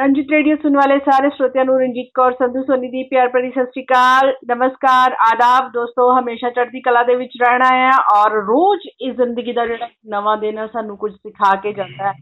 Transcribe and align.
Ranjit 0.00 0.30
radio 0.32 0.56
ਸੁਣ 0.56 0.76
ਵਾਲੇ 0.76 0.98
ਸਾਰੇ 0.98 1.28
ਸਰੋਤਿਆਂ 1.30 1.64
ਨੂੰ 1.64 1.74
ਰਣਜੀਤ 1.80 2.06
ਕੌਰ, 2.14 2.32
ਸੰਧੂ 2.34 2.62
ਸੋਨੀ 2.64 2.88
ਦੀ 2.90 3.02
ਪਿਆਰ 3.08 3.28
ਭਰੀ 3.28 3.50
ਸਤਿ 3.50 3.64
ਸ਼੍ਰੀ 3.64 3.82
ਅਕਾਲ। 3.84 4.32
ਨਮਸਕਾਰ, 4.50 5.16
ਆਦਾਬ। 5.24 5.68
ਦੋਸਤੋ, 5.72 6.08
ਹਮੇਸ਼ਾ 6.18 6.50
ਚੜ੍ਹਦੀ 6.50 6.80
ਕਲਾ 6.80 7.02
ਦੇ 7.02 7.14
ਵਿੱਚ 7.14 7.32
ਰਹਿਣਾ 7.40 7.68
ਹੈ 7.70 7.90
ਔਰ 8.14 8.36
ਰੋਜ਼ 8.46 8.86
ਇਸ 9.00 9.14
ਜ਼ਿੰਦਗੀ 9.16 9.52
ਦਾ 9.52 9.66
ਜਿਹੜਾ 9.66 9.88
ਨਵਾਂ 10.14 10.36
ਦਿਨ 10.36 10.58
ਹੈ, 10.58 10.66
ਸਾਨੂੰ 10.66 10.96
ਕੁਝ 10.98 11.12
ਸਿਖਾ 11.12 11.54
ਕੇ 11.62 11.72
ਜਾਂਦਾ 11.72 12.06
ਹੈ। 12.06 12.12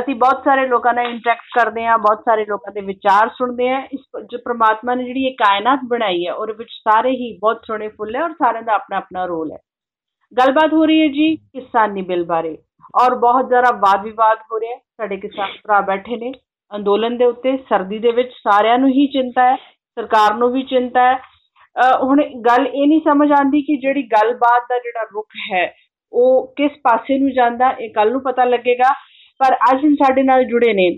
ਅਸੀਂ 0.00 0.14
ਬਹੁਤ 0.14 0.42
ਸਾਰੇ 0.44 0.66
ਲੋਕਾਂ 0.68 0.94
ਨਾਲ 0.94 1.06
ਇੰਟਰੈਕਟ 1.06 1.54
ਕਰਦੇ 1.54 1.84
ਹਾਂ, 1.86 1.98
ਬਹੁਤ 1.98 2.24
ਸਾਰੇ 2.24 2.44
ਲੋਕਾਂ 2.48 2.72
ਦੇ 2.72 2.80
ਵਿਚਾਰ 2.86 3.28
ਸੁਣਦੇ 3.38 3.68
ਹਾਂ। 3.68 3.80
ਇਸ 3.92 4.00
ਜੋ 4.32 4.38
ਪ੍ਰਮਾਤਮਾ 4.44 4.94
ਨੇ 4.94 5.04
ਜਿਹੜੀ 5.04 5.24
ਇਹ 5.26 5.36
ਕਾਇਨਾਤ 5.38 5.84
ਬਣਾਈ 5.90 6.26
ਹੈ, 6.26 6.32
ਉਹਦੇ 6.32 6.52
ਵਿੱਚ 6.52 6.70
ਸਾਰੇ 6.70 7.10
ਹੀ 7.12 7.32
ਬਹੁਤ 7.42 7.62
ਸੋਹਣੇ 7.66 7.88
ਫੁੱਲ 7.88 8.16
ਹੈ 8.16 8.24
ਔਰ 8.24 8.32
ਸਾਰਿਆਂ 8.42 8.62
ਦਾ 8.62 8.74
ਆਪਣਾ 8.74 8.96
ਆਪਣਾ 8.96 9.24
ਰੋਲ 9.26 9.52
ਹੈ। 9.52 9.58
ਗੱਲਬਾਤ 10.32 10.72
ਹੋ 10.72 10.84
ਰਹੀ 10.84 11.00
ਹੈ 11.02 11.06
ਜੀ 11.12 11.34
ਕਿਸਾਨੀ 11.36 12.02
ਬਿੱਲ 12.02 12.24
ਬਾਰੇ 12.24 12.56
ਔਰ 12.94 13.14
ਬਹੁਤ 13.20 13.48
ਜ਼ਿਆਦਾ 13.48 13.70
ਵਾਦ 13.78 14.04
ਵਿਵਾਦ 14.04 14.38
ਹੋ 14.52 14.60
ਰਿਹਾ 14.60 14.76
ਸਾਡੇ 14.76 15.16
ਕਿਸਾਨ 15.16 15.56
ਭਰਾ 15.64 15.80
ਬੈਠੇ 15.86 16.16
ਨੇ। 16.16 16.32
ਅੰਦੋਲਨ 16.72 17.16
ਦੇ 17.18 17.24
ਉੱਤੇ 17.24 17.56
ਸਰਦੀ 17.68 17.98
ਦੇ 17.98 18.10
ਵਿੱਚ 18.12 18.32
ਸਾਰਿਆਂ 18.34 18.78
ਨੂੰ 18.78 18.88
ਹੀ 18.90 19.06
ਚਿੰਤਾ 19.12 19.50
ਹੈ, 19.50 19.56
ਸਰਕਾਰ 19.96 20.34
ਨੂੰ 20.34 20.50
ਵੀ 20.52 20.62
ਚਿੰਤਾ 20.64 21.02
ਹੈ। 21.04 21.18
ਹੁਣ 22.02 22.22
ਗੱਲ 22.46 22.66
ਇਹ 22.66 22.86
ਨਹੀਂ 22.86 23.00
ਸਮਝ 23.00 23.30
ਆਉਂਦੀ 23.32 23.60
ਕਿ 23.62 23.76
ਜਿਹੜੀ 23.78 24.02
ਗੱਲਬਾਤ 24.12 24.62
ਦਾ 24.68 24.78
ਜਿਹੜਾ 24.78 25.02
ਰੁਖ 25.12 25.36
ਹੈ, 25.50 25.72
ਉਹ 26.12 26.52
ਕਿਸ 26.56 26.72
ਪਾਸੇ 26.84 27.18
ਨੂੰ 27.18 27.30
ਜਾਂਦਾ, 27.32 27.70
ਇਹ 27.70 27.90
ਕੱਲ 27.94 28.12
ਨੂੰ 28.12 28.22
ਪਤਾ 28.22 28.44
ਲੱਗੇਗਾ। 28.44 28.92
ਪਰ 29.40 29.54
ਅੱਜ 29.70 29.86
ਸਾਡੇ 29.94 30.22
ਨਾਲ 30.22 30.44
ਜੁੜੇ 30.44 30.72
ਨੇ 30.72 30.88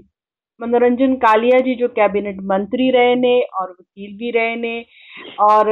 ਮਨੋਰੰਜਨ 0.61 1.17
ਕਾਲੀਆ 1.19 1.59
ਜੀ, 1.59 1.75
ਜੋ 1.75 1.89
ਕੈਬਨਿਟ 1.89 2.37
ਮੰਤਰੀ 2.45 2.91
ਰਹੇ 2.93 3.15
ਨੇ 3.17 3.41
ਔਰ 3.61 3.71
ਵਕੀਲ 3.71 4.17
ਵੀ 4.19 4.31
ਰਹੇ 4.33 4.57
ਨੇ 4.57 4.85
ਔਰ 5.43 5.67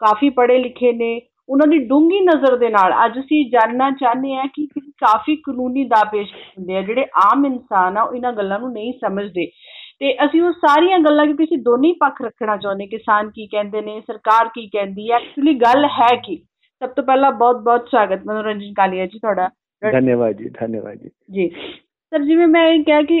ਕਾਫੀ 0.00 0.28
ਪੜ੍ਹੇ 0.30 0.58
ਲਿਖੇ 0.58 0.92
ਨੇ। 0.92 1.18
ਉਹਨਾਂ 1.48 1.66
ਦੀ 1.66 1.78
ਡੂੰਗੀ 1.78 2.20
ਨਜ਼ਰ 2.20 2.56
ਦੇ 2.56 2.68
ਨਾਲ 2.68 2.92
ਅੱਜ 3.04 3.18
ਅਸੀਂ 3.18 3.50
ਜਾਨਣਾ 3.50 3.90
ਚਾਹੁੰਦੇ 3.90 4.36
ਆ 4.36 4.42
ਕਿ 4.54 4.66
ਕਾਫੀ 4.80 5.36
ਕਾਨੂੰਨੀ 5.36 5.84
ਦਾਪੇਸ਼ 5.84 6.32
ਹੁੰਦੇ 6.32 6.76
ਆ 6.76 6.82
ਜਿਹੜੇ 6.82 7.04
ਆਮ 7.24 7.46
ਇਨਸਾਨ 7.46 7.96
ਆ 7.96 8.02
ਉਹ 8.02 8.14
ਇਹਨਾਂ 8.14 8.32
ਗੱਲਾਂ 8.32 8.58
ਨੂੰ 8.58 8.72
ਨਹੀਂ 8.72 8.92
ਸਮਝਦੇ। 8.92 9.46
ਤੇ 10.00 10.12
ਅਸੀਂ 10.24 10.42
ਉਹ 10.42 10.52
ਸਾਰੀਆਂ 10.52 10.98
ਗੱਲਾਂ 10.98 11.24
ਕਿਉਂਕਿ 11.26 11.44
ਅਸੀਂ 11.44 11.58
ਦੋਨੇ 11.58 11.92
ਪੱਖ 11.92 12.22
ਰੱਖਣਾ 12.22 12.56
ਚਾਹੁੰਦੇ 12.56 12.86
ਕਿਸਾਨ 12.86 13.30
ਕੀ 13.30 13.46
ਕਹਿੰਦੇ 13.46 13.80
ਨੇ 13.80 14.00
ਸਰਕਾਰ 14.00 14.48
ਕੀ 14.48 14.66
ਕਹਿੰਦੀ 14.68 15.10
ਹੈ 15.10 15.16
ਐਕਚੁਅਲੀ 15.16 15.54
ਗੱਲ 15.54 15.84
ਹੈ 15.84 16.14
ਕੀ? 16.24 16.36
ਸਭ 16.82 16.88
ਤੋਂ 16.88 17.04
ਪਹਿਲਾਂ 17.04 17.32
ਬਹੁਤ 17.32 17.56
ਬਹੁਤ 17.56 17.88
ਸਵਾਗਤ 17.90 18.26
ਮਨੋਰੰਜਨ 18.26 18.72
ਕਾਲੀਆ 18.72 19.06
ਜੀ 19.06 19.18
ਤੁਹਾਡਾ। 19.18 19.48
ਧੰਨਵਾਦ 19.82 20.32
ਜੀ 20.32 20.48
ਧੰਨਵਾਦ 20.48 20.94
ਜੀ। 20.94 21.10
ਜੀ। 21.32 21.48
ਸਰ 22.12 22.22
ਜਿਵੇਂ 22.22 22.46
ਮੈਂ 22.46 22.66
ਇਹ 22.68 22.84
ਕਿਹਾ 22.84 23.02
ਕਿ 23.02 23.20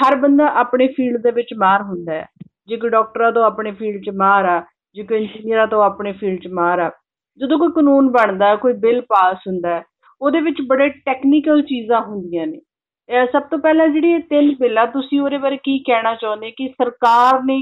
ਹਰ 0.00 0.16
ਬੰਦਾ 0.16 0.46
ਆਪਣੇ 0.60 0.86
ਫੀਲਡ 0.88 1.22
ਦੇ 1.22 1.30
ਵਿੱਚ 1.30 1.54
ਮਾਰ 1.58 1.82
ਹੁੰਦਾ 1.82 2.12
ਹੈ। 2.12 2.26
ਜੇ 2.68 2.76
ਕੋਈ 2.76 2.90
ਡਾਕਟਰਾਂ 2.90 3.32
ਤੋਂ 3.32 3.44
ਆਪਣੇ 3.44 3.72
ਫੀਲਡ 3.72 4.02
'ਚ 4.02 4.10
ਮਾਰ 4.14 4.44
ਆ 4.44 4.62
ਜੇ 4.94 5.02
ਕੋਈ 5.02 5.18
ਇੰਜੀਨੀਅਰਾਂ 5.18 5.66
ਤੋਂ 5.66 5.82
ਆਪਣੇ 5.84 6.12
ਫੀਲਡ 6.12 6.40
'ਚ 6.40 6.48
ਮਾਰ 6.52 6.78
ਆ 6.78 6.90
ਜਦੋਂ 7.38 7.58
ਕੋਈ 7.58 7.68
ਕਾਨੂੰਨ 7.74 8.10
ਬਣਦਾ 8.10 8.54
ਕੋਈ 8.56 8.72
ਬਿੱਲ 8.72 9.00
ਪਾਸ 9.00 9.46
ਹੁੰਦਾ 9.48 9.82
ਉਹਦੇ 10.20 10.40
ਵਿੱਚ 10.40 10.56
ਬੜੇ 10.66 10.88
ਟੈਕਨੀਕਲ 10.88 11.62
ਚੀਜ਼ਾਂ 11.62 12.00
ਹੁੰਦੀਆਂ 12.00 12.46
ਨੇ। 12.46 12.60
ਇਹ 13.08 13.26
ਸਭ 13.26 13.42
ਤੋਂ 13.42 13.58
ਪਹਿਲਾਂ 13.58 13.88
ਜਿਹੜੀ 13.88 14.10
ਇਹ 14.12 14.20
ਤਿੰਨ 14.20 14.54
ਬਿੱਲਾਂ 14.54 14.86
ਤੁਸੀਂ 14.86 15.20
ਉਹਦੇ 15.20 15.38
ਬਾਰੇ 15.38 15.56
ਕੀ 15.56 15.78
ਕਹਿਣਾ 15.78 16.14
ਚਾਹੁੰਦੇ 16.14 16.50
ਕਿ 16.50 16.68
ਸਰਕਾਰ 16.68 17.42
ਨੇ 17.44 17.60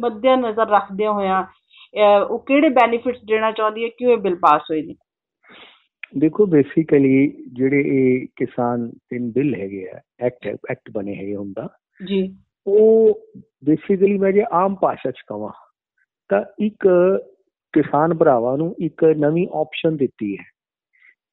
ਮੱਦੇ 0.00 0.36
ਨਜ਼ਰ 0.36 0.68
ਰੱਖਦੇ 0.68 1.06
ਹੋਇਆ 1.06 1.46
ਉਹ 2.30 2.38
ਕਿਹੜੇ 2.38 2.68
ਬੈਨੀਫਿਟਸ 2.68 3.24
ਦੇਣਾ 3.24 3.50
ਚਾਹੁੰਦੀ 3.50 3.84
ਹੈ 3.84 3.88
ਕਿਉਂ 3.98 4.12
ਇਹ 4.12 4.18
ਬਿੱਲ 4.18 4.34
ਪਾਸ 4.36 4.70
ਹੋਏ 4.70 4.82
ਨੇ? 4.82 4.94
ਦੇਖੋ 6.18 6.46
ਬੇਸਿਕਲੀ 6.46 7.26
ਜਿਹੜੇ 7.52 7.80
ਇਹ 7.86 8.26
ਕਿਸਾਨ 8.36 8.88
ਤਿੰਨ 9.10 9.30
ਬਿੱਲ 9.30 9.54
ਹੈਗੇ 9.54 9.88
ਆ 9.90 10.00
ਐਕਟ 10.20 10.46
ਐਕਟ 10.70 10.90
ਬਣੇ 10.90 11.14
ਹੈਗੇ 11.14 11.36
ਹੁੰਦਾ 11.36 11.68
ਜੀ। 12.00 12.22
ਉਹ 12.66 13.20
ਬੇਸਿਕਲੀ 13.64 14.18
ਮੈਂ 14.18 14.32
ਜੇ 14.32 14.44
ਆਮ 14.52 14.74
ਭਾਸ਼ਾ 14.74 15.10
ਚ 15.10 15.22
ਕਹਾਂ 15.28 15.52
ਤਾਂ 16.30 16.42
ਇੱਕ 16.58 16.86
ਕਿਸਾਨ 17.72 18.14
ਭਰਾਵਾਂ 18.14 18.56
ਨੂੰ 18.58 18.74
ਇੱਕ 18.78 19.04
ਨਵੀਂ 19.04 19.46
ਆਪਸ਼ਨ 19.52 19.96
ਦਿੱਤੀ 19.96 20.36
ਹੈ 20.36 20.44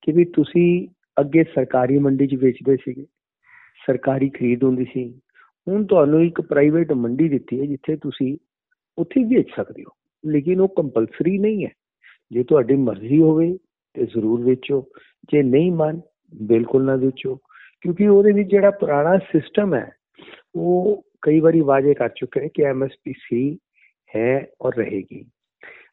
ਕਿ 0.02 0.12
ਵੀ 0.12 0.26
ਤੁਸੀਂ 0.26 0.88
ਅੱਗੇ 1.20 1.44
ਸਰਕਾਰੀ 1.44 1.98
ਮੰਡੀ 1.98 2.28
'ਚ 2.28 2.36
ਵੇਚਦੇ 2.36 2.76
ਸੀਗੇ, 2.76 3.06
ਸਰਕਾਰੀ 3.86 4.30
ਖਰੀਦ 4.30 4.64
ਹੁੰਦੀ 4.64 4.86
ਸੀ, 4.94 5.22
ਹੁਣ 5.68 5.86
ਤੁਹਾਨੂੰ 5.86 6.24
ਇੱਕ 6.24 6.42
ਪ੍ਰਾਈਵੇਟ 6.42 6.92
ਮੰਡੀ 6.92 7.30
ਦਿੱਤੀ 7.30 7.60
ਹੈ 7.60 7.66
ਜਿੱਥੇ 7.66 7.96
ਤੁਸੀਂ 7.96 8.38
ਉੱਥੇ 8.98 9.24
ਵੇਚ 9.24 9.50
ਸਕਦੇ 9.56 9.84
ਹੋ, 9.84 9.92
ਲੇਕਿਨ 10.26 10.62
ਉਹ 10.62 10.68
ਕੰਪਲਸਰੀ 10.68 11.38
ਨਹੀਂ 11.38 11.66
ਹੈ। 11.66 11.72
ਜੇ 12.32 12.44
ਤੁਹਾਡੀ 12.44 12.76
ਮਰਜ਼ੀ 12.76 13.22
ਹੋਵੇ 13.22 13.58
ਤੇ 13.94 14.06
ਜ਼ਰੂਰ 14.06 14.42
ਵੇਚੋ, 14.42 14.90
ਜੇ 15.32 15.44
ਨਹੀਂ 15.44 15.72
ਮਨ, 15.72 16.02
ਬਿਲਕੁਲ 16.42 16.84
ਨਾ 16.84 16.96
ਵੇਚੋ, 16.96 17.36
ਕਿਉਂਕਿ 17.82 18.08
ਉਹਦੇ 18.08 18.32
ਵਿੱਚ 18.32 18.50
ਜਿਹੜਾ 18.50 18.72
ਪੁਰਾਣਾ 18.72 19.18
ਸਿਸਟਮ 19.18 19.74
ਹੈ, 19.74 19.92
ਉਹ 20.56 21.04
ਕਈ 21.22 21.40
ਵਾਰੀ 21.40 21.62
ਵਾਅਦੇ 21.62 21.94
ਕਰ 21.94 22.10
ਚੁੱਕੇ 22.10 22.42
ਨੇ 22.42 22.50
ਕਿ 22.54 22.64
ਐਮਐਸਪੀ 22.64 23.14
ਸੀ 23.14 23.58
ਹੈ 24.16 24.48
ਔਰ 24.62 24.76
ਰਹੇਗੀ। 24.76 25.26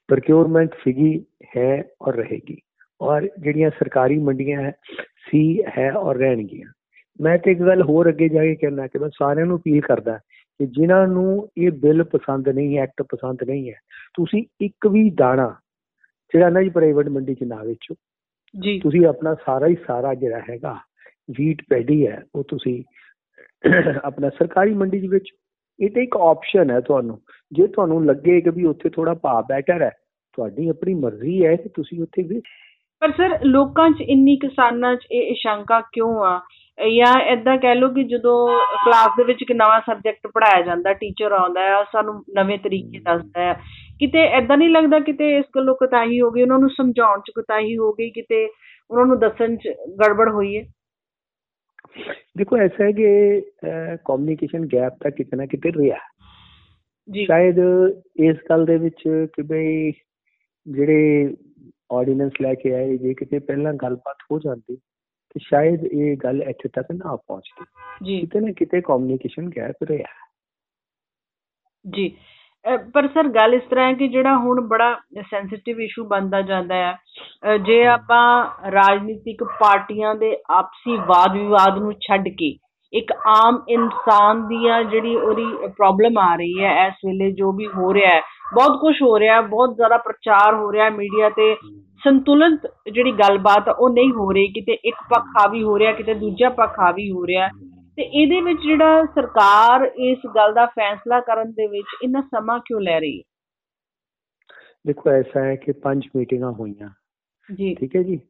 ਪ੍ਰੋਕਿਉਰਮੈਂਟ 0.08 0.74
ਫਿਗੀ 0.74 1.24
ਹੈ 1.56 1.84
ਔਰ 2.02 2.16
ਰਹੇਗੀ। 2.16 2.56
ਔਰ 3.00 3.28
ਜਿਹੜੀਆਂ 3.40 3.70
ਸਰਕਾਰੀ 3.70 4.18
ਮੰਡੀਆਂ 4.18 4.62
ਹੈ 4.62 4.72
ਸੀ 5.30 5.62
ਹੈ 5.78 5.92
ਔਰ 5.92 6.16
ਰਹਿਣਗੀਆਂ। 6.16 6.72
ਮੈਂ 7.20 7.38
ਤੇ 7.38 7.50
ਇੱਕ 7.50 7.60
ਗੱਲ 7.60 7.82
ਹੋਰ 7.82 8.08
ਅੱਗੇ 8.08 8.28
ਜਾ 8.28 8.42
ਕੇ 8.42 8.54
ਕਹਿਣਾ 8.54 8.86
ਕਿ 8.86 8.98
ਮੈਂ 8.98 9.08
ਸਾਰਿਆਂ 9.08 9.46
ਨੂੰ 9.46 9.58
ਅਪੀਲ 9.58 9.80
ਕਰਦਾ 9.80 10.18
ਕਿ 10.60 10.66
ਜਿਨ੍ਹਾਂ 10.66 11.06
ਨੂੰ 11.08 11.48
ਇਹ 11.58 11.70
ਬਿੱਲ 11.70 12.04
ਪਸੰਦ 12.04 12.48
ਨਹੀਂ 12.48 12.78
ਹੈ 12.78 12.82
ਐਕਟ 12.82 13.02
ਪਸੰਦ 13.02 13.42
ਨਹੀਂ 13.42 13.70
ਹੈ 13.70 13.74
ਤੁਸੀਂ 14.14 14.44
ਇੱਕ 14.60 14.86
ਵੀ 14.86 15.10
ਦਾਣਾ 15.10 15.54
ਜਿਹੜਾ 16.34 16.50
ਨਾ 16.50 16.62
ਜੀ 16.62 16.68
ਪ੍ਰਾਈਵੇਟ 16.68 17.08
ਮੰਡੀ 17.08 17.34
'ਚ 17.34 17.44
ਨਾ 17.44 17.62
ਵੇਚੋ। 17.62 17.94
ਜੀ। 18.60 18.80
ਤੁਸੀਂ 18.80 19.06
ਆਪਣਾ 19.06 19.34
ਸਾਰਾ 19.34 19.66
ਹੀ 19.66 19.76
ਸਾਰਾ 19.86 20.14
ਜਿਹੜਾ 20.14 20.40
ਹੈਗਾ 20.50 20.76
ਵੀਟ 21.30 21.62
ਪੈਡੀ 21.70 22.06
ਹੈ 22.06 22.22
ਉਹ 22.34 22.44
ਤੁਸੀਂ 22.44 22.84
ਆਪਣਾ 24.04 24.28
ਸਰਕਾਰੀ 24.28 24.74
ਮੰਡੀ 24.74 25.00
'ਚ 25.00 25.10
ਵੇਚੋ। 25.10 25.36
ਇਹ 25.80 25.90
ਤਾਂ 25.90 26.02
ਇੱਕ 26.02 26.16
ਆਪਸ਼ਨ 26.16 26.70
ਹੈ 26.70 26.80
ਤੁਹਾਨੂੰ। 26.80 27.18
ਜੇ 27.52 27.66
ਤੁਹਾਨੂੰ 27.66 28.06
ਲੱਗੇ 28.06 28.40
ਕਿ 28.40 28.50
ਵੀ 28.50 28.64
ਉੱਥੇ 28.64 28.88
ਥੋੜਾ 28.88 29.14
ਭਾਅ 29.14 29.42
ਬੈਟਰ 29.42 29.82
ਹੈ 29.82 29.90
ਤੁਹਾਡੀ 30.32 30.68
ਆਪਣੀ 30.68 30.94
ਮਰਜ਼ੀ 30.94 31.46
ਹੈ 31.46 31.56
ਕਿ 31.56 31.68
ਤੁਸੀਂ 31.68 32.02
ਉੱਥੇ 32.02 32.22
ਵੀ 32.22 32.40
ਪਰ 33.00 33.12
ਸਰ 33.12 33.38
ਲੋਕਾਂ 33.44 33.90
'ਚ 33.90 34.00
ਇੰਨੀ 34.00 34.36
ਕਿਸਾਨਾਂ 34.36 34.96
'ਚ 34.96 35.06
ਇਹ 35.12 35.22
ਇਸ਼ੰਕਾ 35.22 35.80
ਕਿਉਂ 35.80 36.24
ਆ? 36.24 36.40
ਜਾਂ 36.78 37.20
ਇਦਾਂ 37.20 37.58
ਕਹਿ 37.58 37.74
ਲਓ 37.74 37.88
ਕਿ 37.88 38.04
ਜਦੋਂ 38.04 38.48
ਕਲਾਸ 38.84 39.10
ਦੇ 39.16 39.24
ਵਿੱਚ 39.24 39.42
ਇੱਕ 39.42 39.52
ਨਵਾਂ 39.52 39.80
ਸਬਜੈਕਟ 39.80 40.26
ਪੜਾਇਆ 40.26 40.62
ਜਾਂਦਾ 40.62 40.92
ਟੀਚਰ 40.92 41.32
ਆਉਂਦਾ 41.32 41.60
ਹੈ 41.60 41.84
ਸਾਨੂੰ 41.92 42.24
ਨਵੇਂ 42.36 42.58
ਤਰੀਕੇ 42.58 42.98
ਦੱਸਦਾ 42.98 43.40
ਹੈ। 43.40 43.52
ਕਿਤੇ 43.98 44.18
ਐਦਾਂ 44.18 44.56
ਨਹੀਂ 44.56 44.68
ਲੱਗਦਾ 44.68 44.98
ਕਿਤੇ 44.98 45.38
ਇਸ 45.38 45.44
ਗੱਲੋਂ 45.56 45.74
ਕਤਾਹੀ 45.74 46.20
ਹੋ 46.20 46.30
ਗਈ 46.30 46.42
ਉਹਨਾਂ 46.42 46.58
ਨੂੰ 46.58 46.70
ਸਮਝਾਉਣ 46.70 47.20
'ਚ 47.20 47.30
ਕਤਾਹੀ 47.38 47.76
ਹੋ 47.76 47.92
ਗਈ 47.92 48.10
ਕਿਤੇ 48.10 48.48
ਉਹਨਾਂ 48.90 49.06
ਨੂੰ 49.06 49.18
ਦੱਸਣ 49.18 49.56
'ਚ 49.56 49.68
ਗੜਬੜ 50.00 50.28
ਹੋਈ 50.32 50.56
ਹੈ? 50.56 50.64
ਦੇਖੋ 52.38 52.56
ਐਸਾ 52.56 52.84
ਹੈ 52.84 52.90
ਕਿ 52.92 53.40
ਕਮਿਊਨੀਕੇਸ਼ਨ 54.04 54.66
ਗੈਪ 54.66 54.92
ਤਾਂ 55.02 55.10
ਕਿਤੇ 55.10 55.36
ਨਾ 55.36 55.46
ਕਿਤੇ 55.46 55.70
ਰਿਹਾ 55.78 55.98
ਜੀ 57.08 57.24
ਸ਼ਾਇਦ 57.26 57.58
ਇਸ 58.16 58.36
ਗੱਲ 58.50 58.64
ਦੇ 58.66 58.76
ਵਿੱਚ 58.76 59.02
ਕਿ 59.34 59.42
ਬਈ 59.42 59.92
ਜਿਹੜੇ 60.66 61.34
ਆਰਡੀਨੈਂਸ 61.92 62.32
ਲੈ 62.40 62.54
ਕੇ 62.54 62.74
ਆਏ 62.74 62.96
ਜੇ 62.96 63.14
ਕਿਤੇ 63.14 63.38
ਪਹਿਲਾਂ 63.38 63.72
ਗੱਲਬਾਤ 63.74 64.16
ਹੋ 64.32 64.38
ਜਾਂਦੀ 64.38 64.76
ਤੇ 64.76 65.40
ਸ਼ਾਇਦ 65.40 65.84
ਇਹ 65.84 66.16
ਗੱਲ 66.16 66.42
ਇੱਥੇ 66.42 66.68
ਤੱਕ 66.68 66.92
ਨਾ 66.92 67.16
ਪਹੁੰਚਦੀ 67.16 67.64
ਜੀ 68.04 68.20
ਕਿਤੇ 68.20 68.40
ਨਾ 68.40 68.52
ਕਿਤੇ 68.52 68.80
ਕਮਿਊਨੀਕੇਸ਼ਨ 68.80 69.50
ਗੈਪ 69.56 69.82
ਰਿਹਾ 69.82 70.14
ਜੀ 71.84 72.16
ਪਰ 72.94 73.06
ਸਰ 73.06 73.28
ਗੱਲ 73.28 73.54
ਇਸ 73.54 73.62
ਤਰ੍ਹਾਂ 73.70 73.86
ਹੈ 73.88 73.92
ਕਿ 73.92 74.08
ਜਿਹੜਾ 74.08 74.36
ਹੁਣ 74.36 74.60
ਬੜਾ 74.60 74.94
ਸੈਂਸਿਟਿਵ 75.30 75.80
ਇਸ਼ੂ 75.80 76.04
ਬਣਦਾ 76.04 76.40
ਜਾਂਦਾ 76.42 76.74
ਹੈ 76.74 77.56
ਜੇ 77.58 77.84
ਆਪਾਂ 77.86 78.70
ਰਾਜਨੀਤਿਕ 78.72 79.44
ਪਾਰਟੀਆਂ 79.60 80.14
ਦੇ 80.14 80.36
ਆਪਸੀ 80.50 80.96
ਵਾਦ 80.96 81.32
ਵਿਵਾਦ 81.32 81.78
ਨੂੰ 81.78 81.92
ਛੱਡ 82.00 82.28
ਕੇ 82.28 82.56
ਇੱਕ 82.92 83.12
ਆਮ 83.26 83.62
ਇਨਸਾਨ 83.68 84.46
ਦੀ 84.48 84.66
ਆ 84.68 84.82
ਜਿਹੜੀ 84.82 85.16
ਉਹਦੀ 85.16 85.44
ਪ੍ਰੋਬਲਮ 85.68 86.18
ਆ 86.18 86.34
ਰਹੀ 86.36 86.64
ਹੈ 86.64 86.86
ਇਸ 86.86 86.94
ਵੇਲੇ 87.06 87.30
ਜੋ 87.32 87.52
ਵੀ 87.52 87.66
ਹੋ 87.66 87.92
ਰਿਹਾ 87.94 88.10
ਹੈ 88.10 88.20
ਬਹੁਤ 88.54 88.80
ਕੁਝ 88.80 88.94
ਹੋ 89.02 89.18
ਰਿਹਾ 89.18 89.40
ਬਹੁਤ 89.40 89.74
ਜ਼ਿਆਦਾ 89.76 89.96
ਪ੍ਰਚਾਰ 89.96 90.54
ਹੋ 90.54 90.72
ਰਿਹਾ 90.72 90.90
ਮੀਡੀਆ 90.90 91.30
ਤੇ 91.30 91.54
ਸੰਤੁਲਨ 92.04 92.56
ਜਿਹੜੀ 92.92 93.12
ਗੱਲਬਾਤ 93.12 93.68
ਉਹ 93.68 93.88
ਨਹੀਂ 93.90 94.12
ਹੋ 94.12 94.30
ਰਹੀ 94.32 94.46
ਕਿਤੇ 94.48 94.72
ਇੱਕ 94.84 94.96
ਪੱਖ 95.08 95.24
ਹਾਵੀ 95.38 95.62
ਹੋ 95.62 95.78
ਰਿਹਾ 95.78 95.92
ਕਿਤੇ 95.92 96.14
ਦੂਜਾ 96.14 96.48
ਪੱਖ 96.48 96.78
ਹਾਵੀ 96.80 97.10
ਹੋ 97.10 97.26
ਰਿਹਾ। 97.26 97.48
ਤੇ 97.96 98.02
ਇਹਦੇ 98.02 98.40
ਵਿੱਚ 98.40 98.58
ਜਿਹੜਾ 98.62 99.04
ਸਰਕਾਰ 99.04 99.84
ਇਸ 99.84 100.18
ਗੱਲ 100.34 100.54
ਦਾ 100.54 100.66
ਫੈਸਲਾ 100.66 101.20
ਕਰਨ 101.20 101.50
ਦੇ 101.50 101.66
ਵਿੱਚ 101.66 101.86
ਇੰਨਾ 102.02 102.20
ਸਮਾਂ 102.20 102.58
ਕਿਉਂ 102.58 102.80
ਲੈ 102.80 103.00
ਰਹੀ 103.00 103.18
ਹੈ? 103.18 103.22
ਦੇਖੋ 104.86 105.10
ਐਸਾ 105.10 105.44
ਹੈ 105.44 105.56
ਕਿ 105.56 105.72
ਪੰਜ 105.72 106.08
ਮੀਟਿੰਗਾਂ 106.16 106.52
ਹੋਈਆਂ। 106.52 106.90
ਜੀ। 107.54 107.74
ਠੀਕ 107.74 107.96
ਹੈ 107.96 108.02
ਜੀ? 108.02 108.20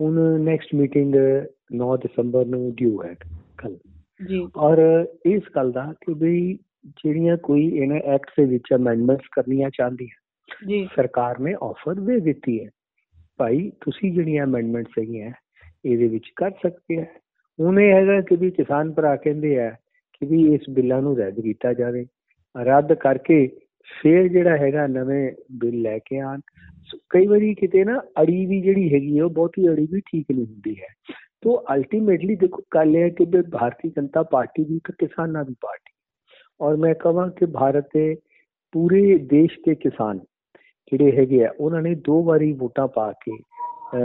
ਹੁਣ 0.00 0.40
ਨੈਕਸਟ 0.40 0.74
ਮੀਟਿੰਗ 0.74 1.14
9 1.74 1.96
ਦਸੰਬਰ 1.96 2.46
ਨੂੰ 2.46 2.74
ਡਿਊ 2.74 3.02
ਹੈ 3.04 3.14
ਕੱਲ। 3.58 3.78
ਜੀ। 4.28 4.48
ਔਰ 4.56 5.06
ਇਸ 5.26 5.42
ਗੱਲ 5.56 5.72
ਦਾ 5.72 5.94
ਕਿ 6.00 6.14
ਵੀ 6.14 6.58
ਜਿਹੜੀਆਂ 6.86 7.36
ਕੋਈ 7.36 7.68
ਇਹਨਾਂ 7.68 7.96
ਐਕਟ 7.96 8.30
ਦੇ 8.38 8.44
ਵਿੱਚ 8.44 8.74
ਅਮੈਂਡਮੈਂਟਸ 8.74 9.24
ਕਰਨੀਆਂ 9.32 9.70
ਚਾਹੁੰਦੀ 9.70 10.06
ਹੈ 10.06 10.16
ਜੀ। 10.68 10.88
ਸਰਕਾਰ 10.96 11.38
ਨੇ 11.38 11.54
ਆਫਰ 11.62 11.94
ਦੇ 11.94 12.20
ਦਿੱਤੀ 12.20 12.64
ਹੈ। 12.64 12.70
ਭਾਈ 13.36 13.72
ਤੁਸੀਂ 13.80 14.12
ਜਿਹੜੀਆਂ 14.12 14.44
ਅਮੈਂਡਮੈਂਟਸ 14.44 14.90
ਹੈਗੀਆਂ 14.98 15.32
ਇਹਦੇ 15.84 16.08
ਵਿੱਚ 16.08 16.30
ਕਰ 16.36 16.50
ਸਕਦੇ 16.50 17.00
ਆ। 17.00 17.06
ਹੁਣ 17.58 17.78
ਇਹ 17.80 17.92
ਹੈਗਾ 17.92 18.20
ਕਿ 18.20 18.36
ਵੀ 18.36 18.50
ਕਿਸਾਨ 18.50 18.92
ਭਰਾ 18.92 19.14
ਕਹਿੰਦੇ 19.16 19.58
ਆ 19.60 19.70
ਕਿ 20.14 20.26
ਵੀ 20.26 20.42
ਇਸ 20.54 20.68
ਬਿੱਲਾਂ 20.70 21.00
ਨੂੰ 21.02 21.16
ਰੱਦ 21.18 21.40
ਕੀਤਾ 21.40 21.72
ਜਾਵੇ। 21.72 22.04
ਰੱਦ 22.54 22.92
ਕਰਕੇ 22.92 23.46
ਫੇਰ 23.88 24.28
ਜਿਹੜਾ 24.28 24.56
ਹੈਗਾ 24.56 24.86
ਨਵੇਂ 24.86 25.30
ਬਿੱਲ 25.60 25.80
ਲੈ 25.82 25.98
ਕੇ 25.98 26.20
ਆਣ 26.20 26.40
ਕਈ 27.10 27.26
ਵਾਰੀ 27.26 27.54
ਕਿਤੇ 27.54 27.84
ਨਾ 27.84 28.00
ਅੜੀ 28.22 28.44
ਵੀ 28.46 28.60
ਜਿਹੜੀ 28.60 28.92
ਹੈਗੀ 28.94 29.20
ਉਹ 29.20 29.30
ਬਹੁਤੀ 29.30 29.68
ਅੜੀ 29.68 29.86
ਵੀ 29.92 30.00
ਠੀਕ 30.00 30.26
ਨਹੀਂ 30.32 30.46
ਹੁੰਦੀ 30.46 30.74
ਹੈ। 30.80 30.86
ਤੋ 31.42 31.56
ਅਲਟੀਮੇਟਲੀ 31.74 32.36
ਦੇਖੋ 32.36 32.62
ਕੱਲ 32.70 32.96
ਇਹ 32.96 33.10
ਕਿ 33.10 33.24
ਭਾਰਤੀ 33.50 33.88
ਜਨਤਾ 33.88 34.22
ਪਾਰਟੀ 34.22 34.64
ਵੀ 34.64 34.76
ਇੱਕ 34.76 34.90
ਕਿਸਾਨਾਂ 34.90 35.44
ਦੀ 35.44 35.54
ਪਾਰਟੀ 35.60 35.94
ਔਰ 36.60 36.76
ਮੈਂ 36.76 36.94
ਕਹਾਂ 36.94 37.28
ਕਿ 37.30 37.46
ਭਾਰਤ 37.46 37.88
ਦੇ 37.94 38.14
ਪੂਰੇ 38.74 39.18
ਦੇਸ਼ 39.30 39.58
ਦੇ 39.66 39.74
ਕਿਸਾਨ 39.74 40.18
ਜਿਹੜੇ 40.92 41.16
ਹੈਗੇ 41.16 41.44
ਆ, 41.44 41.50
ਉਹਨਾਂ 41.60 41.82
ਨੇ 41.82 41.94
ਦੋ 41.94 42.22
ਵਾਰੀ 42.24 42.52
ਵੋਟਾਂ 42.52 42.88
ਪਾ 42.88 43.12
ਕੇ 43.12 43.32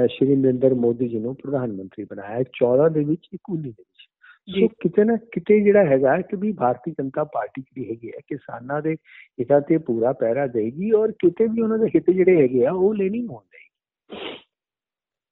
ਸ਼੍ਰੀ 0.07 0.35
ਨਰਿੰਦਰ 0.35 0.73
ਮੋਦੀ 0.73 1.07
ਜੀ 1.07 1.19
ਨੂੰ 1.19 1.35
ਪ੍ਰਧਾਨ 1.35 1.71
ਮੰਤਰੀ 1.71 2.03
ਬਣਾਇਆ। 2.03 2.43
14 2.53 2.89
ਦੇ 2.89 3.03
ਵਿੱਚ 3.03 3.27
19 3.33 3.61
ਦੇ 3.61 3.69
ਵਿੱਚ। 3.69 4.07
ਸੋ 4.49 4.67
ਕਿਤੇ 4.79 5.03
ਨਾ 5.03 5.15
ਕਿਤੇ 5.31 5.59
ਜਿਹੜਾ 5.59 5.83
ਹੈਗਾ 5.85 6.21
ਕਿ 6.21 6.37
ਵੀ 6.37 6.51
ਭਾਰਤੀ 6.51 6.91
ਜਨਤਾ 6.91 7.23
ਪਾਰਟੀ 7.23 7.61
ਜਿਹੜੀ 7.61 7.89
ਹੈਗੀ 7.89 8.07
ਹੈ 8.07 8.19
ਕਿਸਾਨਾਂ 8.27 8.81
ਦੇ 8.81 8.93
ਹਿੱਤਾਂ 9.39 9.61
ਤੇ 9.61 9.77
ਪੂਰਾ 9.77 10.13
ਪਹਿਰਾ 10.13 10.47
ਦੇਗੀ 10.47 10.91
ਔਰ 10.91 11.11
ਕਿਤੇ 11.11 11.47
ਵੀ 11.47 11.61
ਉਹਨਾਂ 11.61 11.77
ਦੇ 11.77 11.87
ਹਿੱਤ 11.95 12.09
ਜਿਹੜੇ 12.09 12.41
ਹੈਗੇ 12.41 12.65
ਆ 12.65 12.71
ਉਹ 12.71 12.93
ਲੈਣੀ 12.93 13.25
ਹੋਣ 13.27 13.41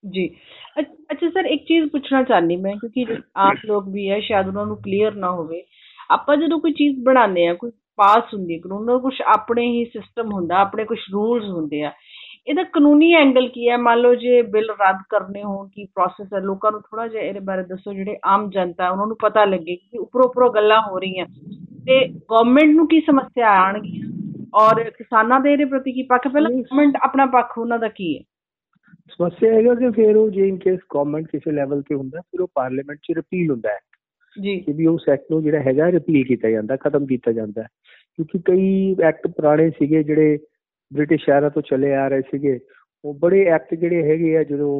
ਜੀ। 0.03 0.27
ਅੱਛਾ 0.79 1.29
ਸਰ 1.29 1.45
ਇੱਕ 1.45 1.63
ਚੀਜ਼ 1.63 1.89
ਪੁੱਛਣਾ 1.89 2.23
ਚਾਹਨੀ 2.23 2.56
ਮੈਂ 2.56 2.75
ਕਿਉਂਕਿ 2.75 3.06
ਆਪ 3.35 3.65
ਲੋਕ 3.65 3.88
ਵੀ 3.89 4.09
ਹੈ 4.09 4.19
ਸ਼ਾਇਦ 4.19 4.47
ਉਹਨਾਂ 4.47 4.65
ਨੂੰ 4.65 4.77
ਕਲੀਅਰ 4.77 5.15
ਨਾ 5.15 5.31
ਹੋਵੇ। 5.31 5.63
ਆਪਾਂ 6.09 6.38
ਜਦੋਂ 6.38 6.59
ਕੋਈ 6.59 6.71
ਚੀਜ਼ 6.71 7.00
ਬਣਾਉਂਦੇ 7.03 7.47
ਆ 7.47 7.53
ਕੋਈ 7.53 7.71
ਪਾਸ 7.95 8.33
ਹੁੰਦੀ 8.33 8.59
ਕਾਨੂੰਨ 8.59 9.00
ਕੁਝ 9.00 9.13
ਆਪਣੇ 9.27 9.67
ਹੀ 9.67 9.85
ਸਿਸਟਮ 9.85 10.31
ਹੁੰਦਾ 10.33 10.57
ਆਪਣੇ 10.57 10.85
ਕੁਝ 10.85 10.97
ਰੂਲਸ 11.13 11.44
ਹੁੰਦੇ 11.44 11.83
ਆ 11.83 11.91
ਇਹਦਾ 12.50 12.63
ਕਾਨੂੰਨੀ 12.63 13.13
ਐਂਗਲ 13.13 13.48
ਕੀ 13.48 13.69
ਹੈ? 13.69 13.78
ਮੰਨ 13.78 14.00
ਲਓ 14.00 14.16
ਜੇ 14.16 14.42
ਬਿੱਲ 14.42 14.69
ਰੱਦ 14.69 14.98
ਕਰਨੇ 15.10 15.44
ਹੋਣ 15.44 15.68
ਕੀ 15.68 15.86
ਪ੍ਰੋਸੈਸ 15.86 16.34
ਹੈ? 16.34 16.40
ਲੋਕਾਂ 16.40 16.72
ਨੂੰ 16.72 16.81
ਥੋੜਾ 16.81 17.07
ਜਿਹਾ 17.07 17.24
ਇਹਦੇ 17.24 17.40
ਬਾਰੇ 17.40 17.63
ਦੱਸੋ 17.63 17.94
ਜਿਹੜੇ 17.94 18.18
ਆਮ 18.25 18.50
ਜਨਤਾ 18.50 18.90
ਉਹਨਾਂ 18.90 19.07
ਨੂੰ 19.07 19.18
ਪਤਾ 19.22 19.46
ਲੱਗੇ 19.46 19.75
ਕਿ 19.75 19.98
ਉੱਪਰੋਂ 19.98 20.25
ਉੱਪਰੋਂ 20.25 20.54
ਗੱਲਾਂ 20.54 20.81
ਹੋ 20.81 21.00
ਰਹੀਆਂ। 21.00 21.25
ਤੇ 21.86 22.07
ਗਵਰਨਮੈਂਟ 22.07 22.75
ਨੂੰ 22.75 22.88
ਕੀ 22.88 23.01
ਸਮੱਸਿਆ 23.01 23.50
ਆਣਗੀਆਂ 23.50 24.07
ਔਰ 24.54 24.84
ਕਿਸਾਨਾਂ 24.90 25.40
ਦੇ 25.40 25.51
ਇਹਦੇ 25.54 25.66
ਪ੍ਰਤੀ 25.66 25.92
ਕੀ 25.92 26.04
ਪੱਖ 26.04 26.28
ਪਹਿਲਾਂ 26.28 26.51
ਗਵਰਨਮੈਂਟ 26.51 26.96
ਆਪਣਾ 27.01 27.25
ਪੱਖ 27.25 27.57
ਉਹਨਾਂ 27.57 27.80
ਦਾ 27.80 27.88
ਕੀ 27.88 28.18
ਹੈ? 28.18 28.24
ਸਮੱਸਿਆ 29.07 29.54
ਹੈਗਾ 29.54 29.75
ਕਿ 29.75 29.90
ਫਿਰ 29.90 30.16
ਉਹ 30.16 30.30
ਜੇ 30.30 30.48
ਇਨ 30.48 30.57
ਕੇਸ 30.57 30.80
ਗਵਰਨਮੈਂਟ 30.95 31.28
ਕਿਸੇ 31.28 31.52
ਲੈਵਲ 31.52 31.81
ਤੇ 31.81 31.95
ਹੁੰਦਾ 31.95 32.22
ਫਿਰ 32.22 32.42
ਉਹ 32.42 32.48
ਪਾਰਲੀਮੈਂਟ 32.56 33.00
'ਚ 33.04 33.16
ਰਿਪੀਲ 33.16 33.52
ਹੁੰਦਾ 33.52 33.69
ਹੈ। 33.69 33.80
ਜੀ। 34.42 34.60
ਕਿ 34.60 34.72
ਵੀ 34.72 34.86
ਉਸ 34.88 35.10
ਐਕਟ 35.10 35.25
ਨੂੰ 35.31 35.44
ਜਿਹੜਾ 35.44 35.60
ਹੈਗਾ 35.60 35.92
ਰਿਪੀਲ 35.92 36.24
ਕੀਤਾ 36.24 36.50
ਜਾਂਦਾ 36.50 36.75
ਖਤਮ 36.75 37.06
ਕੀਤਾ 37.06 37.31
ਜਾਂਦਾ 37.31 37.62
ਕਿਉਂਕਿ 37.62 38.40
ਕਈ 38.45 38.95
ਐਕਟ 39.04 39.28
ਪੁਰਾਣੇ 39.28 39.69
ਸੀਗੇ 39.69 40.04
ਜਿਹੜੇ 40.04 40.38
ਬ੍ਰਿਟਿਸ਼ 40.91 41.24
ਸ਼ਹਿਰਾਂ 41.25 41.50
ਤੋਂ 41.50 41.62
ਚਲੇ 41.62 41.94
ਆ 41.95 42.07
ਰਹੇ 42.07 42.21
ਸੀਗੇ 42.21 42.59
ਉਹ 43.03 43.13
ਬੜੇ 43.13 43.45
ਐਕਟ 43.45 43.74
ਜਿਹੜੇ 43.75 44.03
ਹੈਗੇ 44.03 44.36
ਆ 44.38 44.44
ਜਦੋਂ 44.44 44.71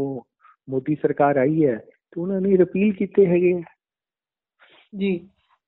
ਮੋਦੀ 0.69 0.95
ਸਰਕਾਰ 0.95 1.38
ਆਈ 1.38 1.65
ਹੈ 1.65 1.75
ਤੇ 1.75 2.21
ਉਹਨਾਂ 2.21 2.39
ਨੇ 2.41 2.57
ਰਿਪੀਲ 2.57 2.94
ਕੀਤੇ 2.94 3.25
ਹੈਗੇ 3.25 3.53
ਜੀ। 4.94 5.17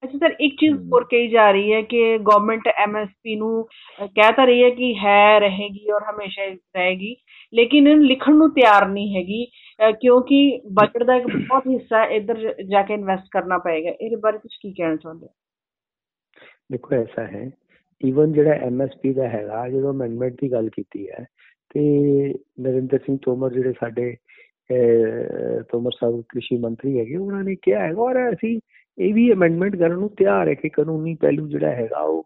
ਅੱਛਾ 0.03 0.17
ਸਰ 0.17 0.33
ਇੱਕ 0.39 0.55
ਚੀਜ਼ 0.59 0.73
ਹੋਰ 0.93 1.03
ਕਹੀ 1.03 1.27
ਜਾ 1.27 1.49
ਰਹੀ 1.51 1.73
ਹੈ 1.73 1.81
ਕਿ 1.81 2.17
ਗਵਰਨਮੈਂਟ 2.17 2.67
ਐਮਐਸਪੀ 2.67 3.35
ਨੂੰ 3.35 3.63
ਕਹਿ 3.99 4.31
ਤਾਂ 4.35 4.45
ਰਹੀ 4.47 4.63
ਹੈ 4.63 4.69
ਕਿ 4.69 4.93
ਹੈ 4.97 5.39
ਰਹੇਗੀ 5.39 5.91
ਔਰ 5.91 6.03
ਹਮੇਸ਼ਾ 6.03 6.45
ਰਹੇਗੀ 6.77 7.15
ਲੇਕਿਨ 7.53 7.87
ਇਹਨੂੰ 7.87 8.05
ਲਿਖਣ 8.05 8.35
ਨੂੰ 8.35 8.49
ਤਿਆਰ 8.53 8.87
ਨਹੀਂ 8.87 9.15
ਹੈਗੀ 9.15 9.45
ਕਿਉਂਕਿ 9.99 10.39
ਬਜਟ 10.71 11.03
ਦਾ 11.03 11.15
ਇੱਕ 11.15 11.27
ਬਹੁਤ 11.27 11.67
ਹਿੱਸਾ 11.67 12.03
ਇੱਧਰ 12.15 12.53
ਜਾ 12.63 12.81
ਕੇ 12.81 12.93
ਇਨਵੈਸਟ 12.93 13.27
ਕਰਨਾ 13.31 13.57
ਪਏਗਾ। 13.57 13.89
ਇਹਦੇ 13.91 14.15
ਬਾਰੇ 14.15 14.37
ਤੁਸੀਂ 14.37 14.59
ਕੀ 14.61 14.73
ਕਹਿਣਾ 14.73 14.95
ਚਾਹੁੰਦੇ 14.95 15.25
ਹੋ? 15.25 15.31
ਦੇਖੋ 16.71 16.95
ਐਸਾ 16.95 17.25
ਹੈ 17.27 17.49
ਈਵਨ 18.01 18.31
ਜਿਹੜਾ 18.33 18.53
ਐਮਐਸਪੀ 18.67 19.13
ਦਾ 19.13 19.27
ਹੈਗਾ, 19.29 19.67
ਜਦੋਂ 19.69 19.91
ਅਮੈਂਡਮੈਂਟ 19.91 20.35
ਦੀ 20.41 20.51
ਗੱਲ 20.51 20.69
ਕੀਤੀ 20.69 21.07
ਹੈ, 21.09 21.25
ਤੇ 21.69 22.33
ਨਰਿੰਦਰ 22.61 22.99
ਸਿੰਘ 23.05 23.17
ਤੋਮਰ 23.23 23.53
ਜਿਹੜੇ 23.53 23.73
ਸਾਡੇ 23.79 24.15
ਤੋਮਰ 25.71 25.91
ਸਾਹਿਬ 25.91 26.21
ਕ੍ਰਿਸ਼ੀ 26.29 26.57
ਮੰਤਰੀ 26.57 26.97
ਹੈਗੇ, 26.99 27.15
ਉਹਨਾਂ 27.15 27.43
ਨੇ 27.43 27.55
ਕਿਹਾ 27.61 27.79
ਹੈਗਾ, 27.87 28.01
ਔਰ 28.01 28.33
ਅਸੀਂ 28.33 28.59
ਇਹ 28.97 29.13
ਵੀ 29.13 29.31
ਅਮੈਂਡਮੈਂਟ 29.33 29.75
ਕਰਨ 29.75 29.99
ਨੂੰ 29.99 30.09
ਤਿਆਰ 30.17 30.47
ਹੈ 30.47 30.53
ਕਿ 30.53 30.69
ਕਾਨੂੰਨੀ 30.69 31.15
ਪਹਿਲੂ 31.21 31.47
ਜਿਹੜਾ 31.47 31.71
ਹੈਗਾ, 31.71 31.99
ਉਹ 31.99 32.25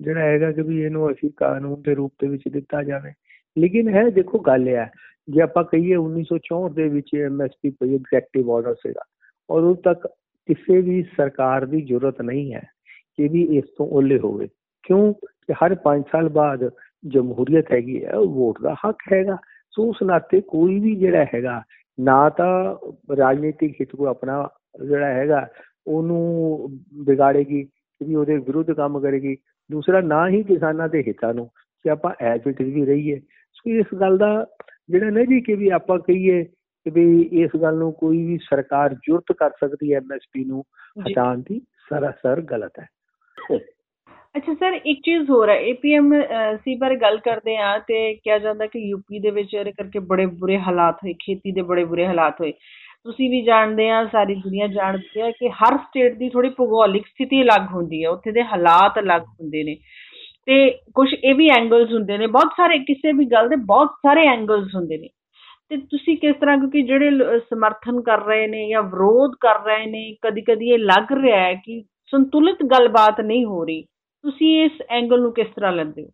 ਜਿਹੜਾ 0.00 0.20
ਹੈਗਾ 0.20 0.50
ਕਿ 0.52 0.62
ਵੀ 0.62 0.80
ਇਹਨੂੰ 0.82 1.10
ਅਸੀਂ 1.12 1.30
ਕਾਨੂੰਨ 1.36 1.82
ਦੇ 1.82 1.94
ਰੂਪ 1.94 2.12
ਦੇ 2.20 2.28
ਵਿੱਚ 2.28 2.48
ਦਿੱਤਾ 2.48 2.82
ਜਾਵੇ। 2.82 3.12
ਲੇਕਿਨ 3.56 3.88
ਹੈ, 3.88 4.08
ਦੇਖੋ 4.10 4.38
ਗੱਲ 4.38 4.68
ਇਹ 4.68 4.76
ਹੈ, 4.76 4.90
ਜੇ 5.28 5.40
ਆਪਾਂ 5.42 5.64
ਕਹੀਏ 5.64 5.96
1964 5.96 6.68
ਦੇ 6.74 6.88
ਵਿੱਚ 6.88 7.14
ਐਮਐਸਪੀ 7.16 7.70
ਕੋਈ 7.70 7.94
ਐਗਜ਼ੈਕਟਿਵ 7.94 8.50
ਆਰਡਰ 8.52 8.74
ਸੀਗਾ, 8.74 9.04
ਔਰ 9.48 9.62
ਉਦੋਂ 9.62 9.74
ਤੱਕ 9.84 10.06
ਕਿਸੇ 10.48 10.80
ਵੀ 10.80 11.02
ਸਰਕਾਰ 11.16 11.66
ਦੀ 11.66 11.80
ਜ਼ਰੂਰਤ 11.82 12.20
ਨਹੀਂ 12.22 12.52
ਹੈ 12.54 12.62
ਕਿ 13.18 13.28
ਵੀ 13.28 13.42
ਇਸ 13.58 13.64
ਤੋਂ 13.78 13.86
ਓਲੇ 13.98 14.18
ਹੋਵੇ। 14.18 14.48
ਕਿਉਂ 14.86 15.12
ਕਿ 15.12 15.52
ਹਰ 15.52 15.74
5 15.74 16.02
ਸਾਲ 16.12 16.28
ਬਾਅਦ 16.28 16.70
ਜਮਹੂਰੀਅਤ 17.06 17.72
ਹੈਗੀ 17.72 18.04
ਹੈ 18.04 18.12
ਉਹ 18.12 18.26
ਵੋਟ 18.26 18.62
ਦਾ 18.62 18.74
ਹੱਕ 18.74 18.96
ਹੈਗਾ। 19.12 19.36
ਸੋ 19.70 19.88
ਉਸ 19.88 19.96
ਨਾਤੇ 20.02 20.40
ਕੋਈ 20.40 20.80
ਵੀ 20.80 20.96
ਜਿਹੜਾ 20.96 21.24
ਹੈਗਾ 21.34 21.62
ਨਾ 22.00 22.28
ਤਾਂ 22.28 22.76
ਰਾਜਨੀਤਿਕ 23.16 23.74
ਹਿੱਤ 23.80 23.96
ਕੋ 23.96 24.06
ਆਪਣਾ 24.06 24.48
ਜਿਹੜਾ 24.88 25.06
ਹੈਗਾ 25.06 25.48
ਉਹਨੂੰ 25.86 26.68
ਵਿਗਾੜੇਗੀ 27.04 27.62
ਕਿ 27.62 28.16
ਉਹਦੇ 28.16 28.36
ਵਿਰੁੱਧ 28.36 28.72
ਕੰਮ 28.72 29.00
ਕਰੇਗੀ। 29.00 29.36
ਦੂਸਰਾ 29.70 30.00
ਨਾ 30.00 30.28
ਹੀ 30.28 30.42
ਕਿਸਾਨਾਂ 30.42 30.88
ਦੇ 30.88 31.04
ਹਿੱਤਾਂ 31.06 31.34
ਨੂੰ 31.34 31.46
ਕਿ 31.84 31.90
ਆਪਾਂ 31.90 32.14
ਐਜ 32.20 32.40
ਇਟ 32.46 32.62
ਵੀ 32.62 32.86
ਰਹੀਏ। 32.86 33.20
ਸੋ 33.52 33.70
ਇਸ 33.70 33.86
ਗੱਲ 34.00 34.18
ਦਾ 34.18 34.46
ਜਿਹੜਾ 34.90 35.10
ਨਹੀਂ 35.10 35.26
ਜੀ 35.26 35.40
ਕਿ 35.40 35.54
ਵੀ 35.54 35.68
ਆਪਾਂ 35.68 35.98
ਕਹੀਏ 35.98 36.44
ਕਿ 36.86 36.90
ਵੀ 36.90 37.22
ਇਸ 37.22 37.50
ਗੱਲ 37.62 37.74
ਨੂੰ 37.74 37.92
ਕੋਈ 37.92 38.26
ਵੀ 38.26 38.38
ਸਰਕਾਰ 38.38 38.94
ਜੁਰਤ 38.94 39.32
ਕਰ 39.32 39.50
ਸਕਦੀ 39.50 39.92
ਹੈ 39.92 39.98
ਐਮਐਸਪੀ 39.98 40.44
ਨੂੰ 40.44 40.64
ਹਟਾਉਣ 41.00 41.42
ਦੀ 41.48 41.60
ਸਰਾਸਰ 41.60 42.40
ਗਲਤ 42.40 42.72
ਹੈ। 42.78 42.88
ਅੱਛਾ 44.36 44.52
ਸਰ, 44.54 44.72
ਇੱਕ 44.84 45.00
ਚੀਜ਼ 45.04 45.30
ਹੋਰ 45.30 45.48
ਹੈ 45.50 45.54
ਏਪੀਐਮ 45.68 46.12
ਸੀ 46.64 46.74
ਬਾਰੇ 46.78 46.96
ਗੱਲ 46.96 47.18
ਕਰਦੇ 47.24 47.56
ਆ 47.56 47.78
ਤੇ 47.88 47.98
ਕਿਹਾ 48.14 48.38
ਜਾਂਦਾ 48.38 48.66
ਕਿ 48.66 48.78
ਯੂਪੀ 48.88 49.18
ਦੇ 49.20 49.30
ਵਿੱਚ 49.30 49.54
ਇਹਦੇ 49.54 49.72
ਕਰਕੇ 49.72 49.98
ਬੜੇ 50.10 50.26
ਬੁਰੇ 50.40 50.58
ਹਾਲਾਤ 50.58 50.96
ਹੋਏ, 51.04 51.12
ਖੇਤੀ 51.20 51.52
ਦੇ 51.52 51.62
ਬੜੇ 51.62 51.84
ਬੁਰੇ 51.84 52.06
ਹਾਲਾਤ 52.06 52.40
ਹੋਏ। 52.40 52.52
ਤੁਸੀਂ 53.04 53.28
ਵੀ 53.30 53.40
ਜਾਣਦੇ 53.44 53.88
ਆ 53.90 54.04
ਸਾਰੀ 54.12 54.34
ਦੁਨੀਆ 54.34 54.66
ਜਾਣਦੀ 54.66 55.20
ਹੈ 55.20 55.30
ਕਿ 55.38 55.48
ਹਰ 55.60 55.76
ਸਟੇਟ 55.78 56.16
ਦੀ 56.18 56.28
ਥੋੜੀ 56.28 56.48
ਭੂਗੋਲਿਕ 56.56 57.06
ਸਥਿਤੀ 57.06 57.42
ਅਲੱਗ 57.42 57.68
ਹੁੰਦੀ 57.74 58.02
ਹੈ, 58.04 58.08
ਉੱਥੇ 58.10 58.32
ਦੇ 58.32 58.42
ਹਾਲਾਤ 58.42 58.98
ਅਲੱਗ 58.98 59.22
ਹੁੰਦੇ 59.22 59.62
ਨੇ। 59.64 59.76
ਤੇ 60.46 60.70
ਕੁਝ 60.94 61.08
ਇਹ 61.14 61.34
ਵੀ 61.34 61.48
ਐਂਗਲਸ 61.50 61.92
ਹੁੰਦੇ 61.92 62.18
ਨੇ, 62.18 62.26
ਬਹੁਤ 62.26 62.52
ਸਾਰੇ 62.56 62.78
ਕਿਸੇ 62.78 63.12
ਵੀ 63.12 63.24
ਗੱਲ 63.32 63.48
ਦੇ 63.48 63.56
ਬਹੁਤ 63.66 63.94
ਸਾਰੇ 64.06 64.26
ਐਂਗਲਸ 64.28 64.74
ਹੁੰਦੇ 64.74 64.98
ਨੇ। 64.98 65.08
ਤੇ 65.70 65.76
ਤੁਸੀਂ 65.90 66.16
ਕਿਸ 66.16 66.36
ਤਰ੍ਹਾਂ, 66.40 66.58
ਕਿਉਂਕਿ 66.58 66.82
ਜਿਹੜੇ 66.82 67.38
ਸਮਰਥਨ 67.50 68.00
ਕਰ 68.02 68.24
ਰਹੇ 68.24 68.46
ਨੇ 68.46 68.68
ਜਾਂ 68.68 68.82
ਵਿਰੋਧ 68.82 69.34
ਕਰ 69.40 69.64
ਰਹੇ 69.64 69.86
ਨੇ 69.86 70.10
ਕਦੀ 70.22 70.42
ਕਦੀ 70.42 70.70
ਇਹ 70.70 70.78
ਲੱਗ 70.78 71.12
ਰਿਹਾ 71.22 71.40
ਹੈ 71.40 71.54
ਕਿ 71.64 71.82
ਸੰਤੁਲਿਤ 72.12 72.62
ਗੱਲਬਾਤ 72.72 73.20
ਨਹੀਂ 73.20 73.44
ਹੋ 73.44 73.64
ਰਹੀ। 73.64 73.84
ਤੁਸੀਂ 74.26 74.64
ਇਸ 74.64 74.72
ਐਂਗਲ 74.88 75.20
ਨੂੰ 75.20 75.32
ਕਿਸ 75.32 75.46
ਤਰ੍ਹਾਂ 75.56 75.72
ਲੈਂਦੇ 75.72 76.02
ਹੋ? 76.02 76.08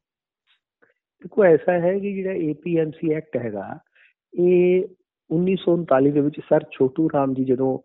ਦੇਖੋ 1.23 1.44
ਐਸਾ 1.44 1.73
ਹੈ 1.73 1.99
ਕਿ 1.99 2.14
ਜਿਹੜਾ 2.14 2.32
ਏਪੀਐਮਸੀ 2.32 3.12
ਐਕਟ 3.12 3.37
ਹੈਗਾ 3.37 3.79
ਇਹ 4.38 4.85
1939 5.31 6.11
ਦੇ 6.11 6.20
ਵਿੱਚ 6.20 6.41
ਸਰ 6.41 6.61
ਛੋਟੂ 6.73 7.09
ਰਾਮ 7.14 7.35
ਜੀ 7.35 7.44
ਜਦੋਂ 7.44 7.79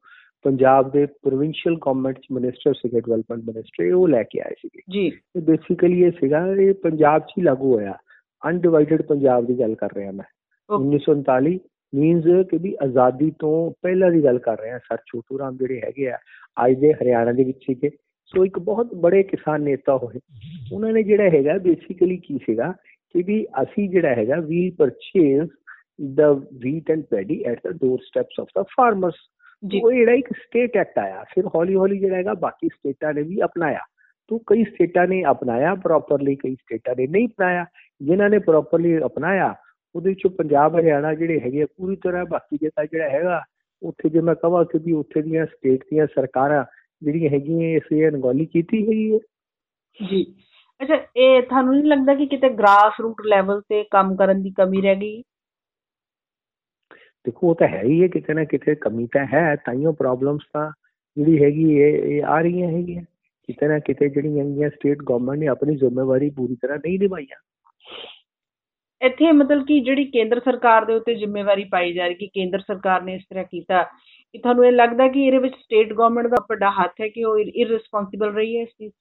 ਪੰਜਾਬ 0.43 0.91
ਦੇ 0.91 1.05
ਪ੍ਰੋਵਿੰਸ਼ੀਅਲ 1.05 1.75
ਗਵਰਨਮੈਂਟ 1.75 2.19
ਚ 2.19 2.27
ਮਿਨਿਸਟਰ 2.31 2.73
ਸੀਗੇ 2.73 2.99
ਡਿਵੈਲਪਮੈਂਟ 2.99 3.43
ਮਿਨਿਸਟਰ 3.43 3.93
ਉਹ 3.93 4.07
ਲੈ 4.07 4.23
ਕੇ 4.23 4.39
ਆਏ 4.39 4.53
ਸੀਗੇ। 4.53 4.81
ਜੀ। 4.89 5.09
ਤੇ 5.09 5.39
ਬੇਸਿਕਲੀ 5.39 6.03
ਇਹ 6.03 6.11
ਸੀਗਾ 6.11 6.47
ਇਹ 6.47 6.73
ਪੰਜਾਬ 6.73 7.21
'ਚ 7.21 7.31
ਹੀ 7.37 7.43
ਲਾਗੂ 7.43 7.75
ਹੋਇਆ। 7.75 7.97
ਅਨਡਿਵਾਈਡਡ 8.49 9.01
ਪੰਜਾਬ 9.01 9.45
ਦੀ 9.45 9.59
ਗੱਲ 9.59 9.75
ਕਰ 9.75 9.89
ਰਿਹਾ 9.95 10.11
ਮੈਂ। 10.11 10.25
1939 10.69 11.59
ਮੀਨਸ 11.95 12.23
ਕਿ 12.49 12.57
ਵੀ 12.57 12.77
ਆਜ਼ਾਦੀ 12.83 13.31
ਤੋਂ 13.39 13.71
ਪਹਿਲਾਂ 13.81 14.11
ਦੀ 14.11 14.23
ਗੱਲ 14.23 14.39
ਕਰ 14.39 14.59
ਰਹੇ 14.59 14.71
ਹਾਂ 14.71 14.79
ਸਰ 14.79 14.97
ਛੋਟੂ 14.97 15.39
ਰਾਮ 15.39 15.57
ਜਿਹੜੇ 15.57 15.81
ਹੈਗੇ 15.85 16.09
ਆ 16.09 16.17
ਅੱਜ 16.65 16.79
ਦੇ 16.79 16.93
ਹਰਿਆਣਾ 16.93 17.31
ਦੇ 17.31 17.43
ਵਿੱਚ 17.43 17.57
ਸੀਗੇ। 17.57 17.89
ਸੋ 18.35 18.45
ਇੱਕ 18.45 18.59
ਬਹੁਤ 18.59 18.93
ਬੜੇ 18.95 19.23
ਕਿਸਾਨ 19.23 19.61
ਨੇਤਾ 19.61 19.97
ਹੋਏ। 19.97 20.19
ਉਹਨਾਂ 20.73 20.93
ਨੇ 20.93 21.03
ਜਿਹੜਾ 21.03 21.23
ਹੈਗਾ 21.23 21.57
ਬੇਸਿਕਲੀ 21.57 22.17
ਕੀ 22.17 22.37
ਸੀਗਾ 22.37 22.71
ਕਿ 23.13 23.23
ਵੀ 23.23 23.45
ਅਸੀਂ 23.61 23.89
ਜਿਹੜਾ 23.89 24.09
ਹੈਗਾ 24.09 24.35
ਵੀ 24.39 24.69
purchase 24.69 25.49
the 26.15 26.31
wheat 26.53 26.91
and 26.91 27.03
paddy 27.03 27.43
at 27.43 27.59
the 27.63 27.69
doorsteps 27.99 28.39
of 28.39 28.47
the 28.55 28.63
farmers 28.63 29.13
ਉਹ 29.83 29.91
ਜਿਹੜਾ 29.91 30.11
ਇੱਕ 30.11 30.27
ਸਟੇਟ 30.37 30.77
ਐਕਟ 30.77 30.99
ਆਇਆ 30.99 31.23
ਫਿਰ 31.23 31.45
ਹੌਲੀ 31.55 31.75
ਹੌਲੀ 31.75 31.99
ਜਿਹੜਾ 31.99 32.15
ਹੈਗਾ 32.15 32.33
ਬਾਕੀ 32.33 32.67
ਸਟੇਟਾਂ 32.67 33.13
ਨੇ 33.13 33.21
ਵੀ 33.21 33.41
ਅਪਣਾਇਆ। 33.43 33.79
ਤੋਂ 34.27 34.39
ਕਈ 34.47 34.63
ਸਟੇਟਾਂ 34.63 35.07
ਨੇ 35.07 35.23
ਅਪਣਾਇਆ 35.31 35.75
ਪ੍ਰੋਪਰਲੀ 35.75 36.35
ਕਈ 36.35 36.55
ਸਟੇਟਾਂ 36.55 36.95
ਨੇ 36.97 37.07
ਨਹੀਂ 37.07 37.27
ਅਪਣਾਇਆ। 37.27 37.65
ਜਿਨ੍ਹਾਂ 38.01 38.29
ਨੇ 38.29 38.39
ਪ੍ਰੋਪਰਲੀ 38.39 38.97
ਅਪਣਾਇਆ 38.97 39.55
ਉਹਦੇ 39.95 40.09
ਵਿੱਚੋਂ 40.09 40.31
ਪੰਜਾਬ 40.31 40.79
ਹਰਿਆਣਾ 40.79 41.13
ਜਿਹੜੇ 41.13 41.39
ਹੈਗੇ 41.39 41.65
ਪੂਰੀ 41.65 41.95
ਤਰ੍ਹਾਂ 41.95 42.25
ਬਾਕੀ 42.25 42.57
ਜਗ੍ਹਾ 42.61 42.85
ਜਿਹੜਾ 42.85 43.09
ਹੈਗਾ 43.09 43.41
ਉੱਥੇ 43.83 44.09
ਜੇ 44.09 44.21
ਮੈਂ 44.21 44.35
ਕਹਾਂ 44.35 44.65
ਕਿ 44.65 44.79
ਵੀ 44.79 44.91
ਉੱਥੇ 44.91 45.21
ਦੀਆਂ 45.21 45.45
ਸਟੇਟ 45.45 45.83
ਦੀਆਂ 45.83 46.07
ਸਰਕਾਰਾਂ 46.07 46.65
ਜਿਹੜੀਆਂ 47.03 47.29
ਹੈਗੀਆਂ 47.29 47.69
ਇਸ 47.69 47.91
ਇਹ 47.91 48.07
ਅਨਗੋਲੀ 48.07 48.45
ਕੀਤੀ 48.45 48.85
ਹੋਈ 48.85 49.13
ਹੈ। 49.13 49.19
ਜੀ। 50.09 50.35
ਅੱਛਾ 50.81 50.95
ਇਹ 51.17 51.41
ਤੁਹਾਨੂੰ 51.41 51.73
ਨਹੀਂ 51.73 51.83
ਲੱਗਦਾ 51.83 52.15
ਕਿ 52.15 52.25
ਕਿਤੇ 52.25 52.49
ਗ੍ਰਾਸ 52.49 52.93
ਰੂਟ 52.99 53.21
ਲੈਵਲ 53.25 53.61
ਤੇ 53.61 53.83
ਕੰਮ 53.83 54.15
ਕਰਨ 54.15 54.41
ਦੀ 54.41 54.51
ਕਮੀ 54.51 54.81
ਰਹਿ 54.81 54.95
ਗਈ? 54.95 55.23
ਦੇਖੋ 57.25 57.49
ਉਹ 57.49 57.55
ਤਾਂ 57.55 57.67
ਹੈ 57.67 57.83
ਹੀ 57.83 58.01
ਹੈ 58.03 58.07
ਕਿਤੇ 58.07 58.33
ਨਾ 58.33 58.43
ਕਿਤੇ 58.43 58.75
ਕਮੀ 58.75 59.07
ਤਾਂ 59.07 59.25
ਹੈ 59.33 59.55
ਤਾਈਓ 59.55 59.91
ਪ੍ਰੋਬਲਮਸ 59.91 60.41
ਤਾਂ 60.53 60.71
ਜਿਹੜੀ 61.17 61.43
ਹੈਗੀ 61.43 61.79
ਇਹ 61.79 62.23
ਆ 62.23 62.41
ਰਹੀਆਂ 62.41 62.67
ਹੈਗੀਆਂ। 62.67 63.03
ਕਿਤੇ 63.49 63.67
ਨਾ 63.67 63.79
ਕਿਤੇ 63.79 64.09
ਜਿਹੜੀਆਂ 64.09 64.45
ਹੈਗੀਆਂ 64.45 64.69
ਸਟੇਟ 64.69 64.97
ਗਵਰਨਮੈਂਟ 64.97 65.39
ਨੇ 65.39 65.47
ਆਪਣੀ 65.47 65.75
ਜ਼ਿੰਮੇਵਾਰੀ 65.75 66.29
ਪੂਰੀ 66.29 66.55
ਤਰ੍ਹਾਂ 66.55 66.77
ਨਹੀਂ 66.77 66.99
ਨਿਭਾਈਆਂ। 66.99 67.37
ਇੱਥੇ 69.01 69.31
ਮਤਲਬ 69.31 69.65
ਕਿ 69.65 69.79
ਜਿਹੜੀ 69.79 70.05
ਕੇਂਦਰ 70.05 70.39
ਸਰਕਾਰ 70.39 70.85
ਦੇ 70.85 70.93
ਉੱਤੇ 70.93 71.15
ਜ਼ਿੰਮੇਵਾਰੀ 71.15 71.63
ਪਾਈ 71.63 71.93
ਜਾ 71.93 72.05
ਰਹੀ 72.05 72.15
ਕਿ 72.15 72.27
ਕੇਂਦਰ 72.27 72.59
ਸਰਕਾਰ 72.59 73.01
ਨੇ 73.01 73.15
ਇਸ 73.15 73.23
ਤਰ੍ਹਾਂ 73.29 73.43
ਕੀਤਾ 73.43 73.83
ਕਿ 74.33 74.37
ਤੁਹਾਨੂੰ 74.37 74.65
ਇਹ 74.65 74.71
ਲੱਗਦਾ 74.71 75.07
ਕਿ 75.07 75.25
ਇਹਦੇ 75.25 75.37
ਵਿੱਚ 75.37 75.55
ਸਟੇਟ 75.55 75.93
ਗਵਰਨਮੈਂਟ 75.93 76.27
ਦਾ 76.27 76.45
ਵੱਡਾ 76.49 76.69
ਹੱਥ 76.69 77.01
ਹੈ 77.01 77.07
ਕਿ 77.07 77.23
ਉਹ 77.23 77.39
ਇਰਰਿਸਪੌਂਸਿਬਲ 77.39 78.33
ਰਹੀ 78.33 78.57
ਹੈ 78.57 78.61
ਇਸ 78.61 78.69
ਚੀਜ਼? 78.69 78.93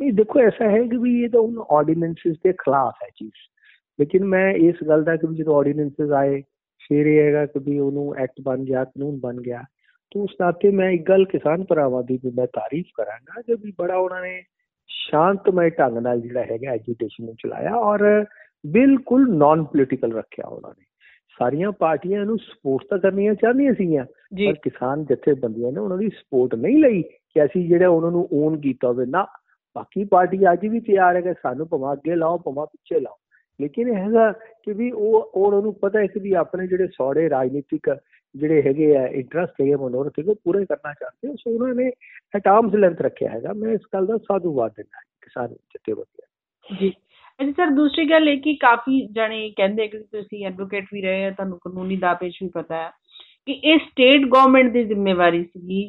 ਨਹੀਂ, 0.00 0.12
ਦੇਖੋ, 0.12 0.40
ਐਸਾ 0.40 0.70
ਹੈ 0.70 0.82
ਕਿ 0.82 0.96
ਵੀ 0.96 1.24
ਇਹ 1.24 1.28
ਤਾਂ 1.28 1.40
ਉਹਨਾਂ 1.40 1.64
ਆਰਡੀਨੈਂਸਸ 1.76 2.36
ਦੇ 2.44 2.52
ਖਿਲਾਫ 2.52 3.02
ਹੈ 3.02 3.08
ਚੀਜ਼। 3.16 3.32
ਲੇਕਿਨ 4.00 4.24
ਮੈਂ 4.24 4.52
ਇਸ 4.52 4.74
ਗੱਲ 4.88 5.04
ਦਾ 5.04 5.16
ਕਿ 5.16 5.34
ਜਦੋਂ 5.34 5.56
ਆਰਡੀਨੈਂਸਸ 5.56 6.10
ਆਏ 6.10 6.42
ਫਿਰ 6.80 7.06
ਇਹ 7.06 7.20
ਹੈਗਾ 7.20 7.46
ਕਿ 7.46 7.58
ਵੀ 7.58 7.78
ਉਹਨੂੰ 7.78 8.16
ਐਕਟ 8.16 8.40
ਬਣ 8.42 8.64
ਗਿਆ, 8.64 8.84
ਕਾਨੂੰਨ 8.84 9.18
ਬਣ 9.20 9.40
ਗਿਆ, 9.40 9.62
ਤਾਂ 10.12 10.22
ਉਸ 10.22 10.30
ਨਾਤੇ 10.40 10.70
ਮੈਂ 10.70 10.90
ਇੱਕ 10.90 11.08
ਗੱਲ 11.08 11.24
ਕਿਸਾਨ 11.24 11.64
ਭਰਾਵਾਂ 11.64 12.02
ਦੀ 12.02 12.18
ਵੀ 12.24 12.30
ਮੈਂ 12.30 12.46
ਤਾਰੀਫ 12.46 12.86
ਕਰਾਂਗਾ 12.94 13.42
ਕਿ 13.42 13.54
ਵੀ 13.54 13.72
ਬੜਾ 13.78 13.96
ਉਹਨਾਂ 13.96 14.22
ਨੇ 14.22 14.42
ਸ਼ਾਂਤਮਈ 14.88 15.70
ਢੰਗ 15.70 15.98
ਨਾਲ 15.98 16.20
ਜਿਹੜਾ 16.20 16.42
ਹੈਗਾ 16.42 16.70
ਐਜੂਕੇਸ਼ਨ 16.70 17.24
ਨੂੰ 17.24 17.34
ਚਲਾਇਆ 17.34 17.74
ਔਰ 17.74 18.24
ਬਿਲਕੁਲ 18.66 19.36
ਨਾਨ 19.36 19.64
ਪੋਲੀਟੀਕਲ 19.64 20.12
ਰੱਖਿਆ 20.12 20.46
ਉਹਨਾਂ 20.46 20.70
ਨੇ। 20.70 20.84
ਸਾਰੀਆਂ 21.40 21.70
ਪਾਰਟੀਆਂ 21.72 22.24
ਨੂੰ 22.26 22.38
ਸਪੋਰਟ 22.38 22.86
ਤਾਂ 22.90 22.98
ਕਰਨੀਆਂ 22.98 23.34
ਚਾਹੁੰਦੀਆਂ 23.34 23.72
ਸੀਗੀਆਂ 23.74 24.04
ਪਰ 24.04 24.54
ਕਿਸਾਨ 24.62 25.04
ਬੰਦੀਆਂ 25.40 25.72
ਨੇ 25.72 25.80
ਉਹਨਾਂ 25.80 25.98
ਦੀ 25.98 26.08
ਸਪੋਰਟ 26.08 26.54
ਨਹੀਂ 26.54 26.78
ਲਈ 26.82 27.02
ਕਿ 27.02 27.44
ਅਸੀਂ 27.44 27.68
ਜਿਹੜਾ 27.68 27.88
ਉਹਨਾਂ 27.88 28.10
ਨੂੰ 28.10 28.28
ਓਨ 28.32 28.60
ਕੀਤਾ 28.60 28.88
ਹੋਵੇ। 28.88 29.06
ਨਾ 29.06 29.26
ਬਾਕੀ 29.76 30.04
ਪਾਰਟੀ 30.04 30.38
ਅੱਜ 30.52 30.66
ਵੀ 30.66 30.80
ਤਿਆਰ 30.80 31.16
ਹੈ 31.16 31.20
ਕਿ 31.20 31.32
ਸਾਨੂੰ 31.32 31.66
ਭਵਾ 31.68 31.92
ਅੱਗੇ 31.92 32.14
ਲਾਓ 32.14 32.38
ਭਵਾ 32.38 32.64
ਪਿੱਛੇ 32.64 33.00
ਲਾਓ। 33.00 33.16
ਲੇਕਿਨ 33.60 33.88
ਇਹ 33.88 33.96
ਹੈਗਾ 33.96 34.30
ਕਿ 34.64 34.72
ਵੀ 34.72 34.90
ਉਹ 34.90 35.30
ਉਹਨਾਂ 35.34 35.62
ਨੂੰ 35.62 35.74
ਪਤਾ 35.74 35.98
ਹੈ 36.00 36.06
ਕਿ 36.06 36.20
ਵੀ 36.20 36.32
ਆਪਣੇ 36.32 36.66
ਜਿਹੜੇ 36.66 36.86
ਸੌੜੇ 36.86 37.28
ਰਾਜਨੀਤਿਕ 37.30 37.90
ਜਿਹੜੇ 38.34 38.62
ਹੈਗੇ 38.62 38.96
ਆ 38.96 39.06
ਇੰਟਰਸਟ 39.06 39.60
ਹੈਗੇ 39.60 39.76
ਮਨੋਰਥ 39.76 40.18
ਹੈਗੇ 40.18 40.34
ਪੂਰੇ 40.44 40.64
ਕਰਨਾ 40.64 40.92
ਚਾਹਤੇ 40.92 41.28
ਹੋ 41.28 41.34
ਸੋ 41.38 41.50
ਉਹਨਾਂ 41.50 41.74
ਨੇ 41.74 41.90
ਐਟ 42.36 42.48
ਆਰਮਸ 42.48 42.74
ਲੈਂਥ 42.74 43.00
ਰੱਖਿਆ 43.02 43.30
ਹੈਗਾ। 43.30 43.52
ਮੈਂ 43.52 43.72
ਇਸ 43.72 43.80
ਗੱਲ 43.94 44.06
ਦਾ 44.06 44.16
ਸਾਧੂਵਾਦ 44.18 44.72
ਦਿੰਦਾ 44.76 45.00
ਕਿਸਾਨ 45.22 45.48
ਜਥੇਬੰਦੀਆਂ 45.48 46.76
ਜੀ। 46.80 46.92
ਅੱਛਾ 47.40 47.52
ਸਰ 47.56 47.70
ਦੂਸਰੀ 47.70 48.04
ਗੱਲ 48.10 48.28
ਇਹ 48.28 48.40
ਕਿ 48.40 48.54
ਕਾਫੀ 48.54 49.00
ਜਣੇ 49.12 49.48
ਕਹਿੰਦੇ 49.50 49.86
ਕਿ 49.88 49.98
ਤੁਸੀਂ 49.98 50.44
ਐਡਵੋਕੇਟ 50.46 50.86
ਵੀ 50.92 51.02
ਰਹੇ 51.02 51.24
ਆ 51.24 51.30
ਤੁਹਾਨੂੰ 51.30 51.58
ਕਾਨੂੰਨੀ 51.58 51.96
ਦਾਪੇਚ 51.96 52.36
ਵੀ 52.42 52.48
ਪਤਾ 52.54 52.76
ਹੈ 52.76 52.90
ਕਿ 53.46 53.52
ਇਹ 53.52 53.78
ਸਟੇਟ 53.78 54.24
ਗਵਰਨਮੈਂਟ 54.26 54.72
ਦੀ 54.72 54.84
ਜ਼ਿੰਮੇਵਾਰੀ 54.84 55.42
ਸੀਗੀ 55.44 55.82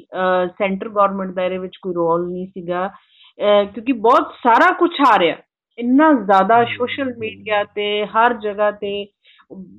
ਸੈਂਟਰ 0.58 0.89
ਗਵਰਨਮੈਂਟ 0.89 1.31
ਦਾ 1.31 1.43
ਇਹਦੇ 1.46 1.58
ਵਿੱਚ 1.58 1.77
ਕੋਈ 1.81 1.93
ਰੋਲ 1.93 2.27
ਨਹੀਂ 2.31 2.48
ਸੀਗਾ 2.48 2.88
ਕਿਉਂਕਿ 3.74 3.93
ਬਹੁਤ 3.93 4.31
ਸਾਰਾ 4.43 4.72
ਕੁਝ 4.74 4.89
ਆ 5.10 5.17
ਰਿਹਾ 5.20 5.36
ਇੰਨਾ 5.77 6.12
ਜ਼ਿਆਦਾ 6.13 6.63
ਸੋਸ਼ਲ 6.77 7.13
ਮੀਡੀਆ 7.17 7.63
ਤੇ 7.75 8.05
ਹਰ 8.05 8.34
ਜਗ੍ਹਾ 8.34 8.72
ਤੇ 8.72 8.93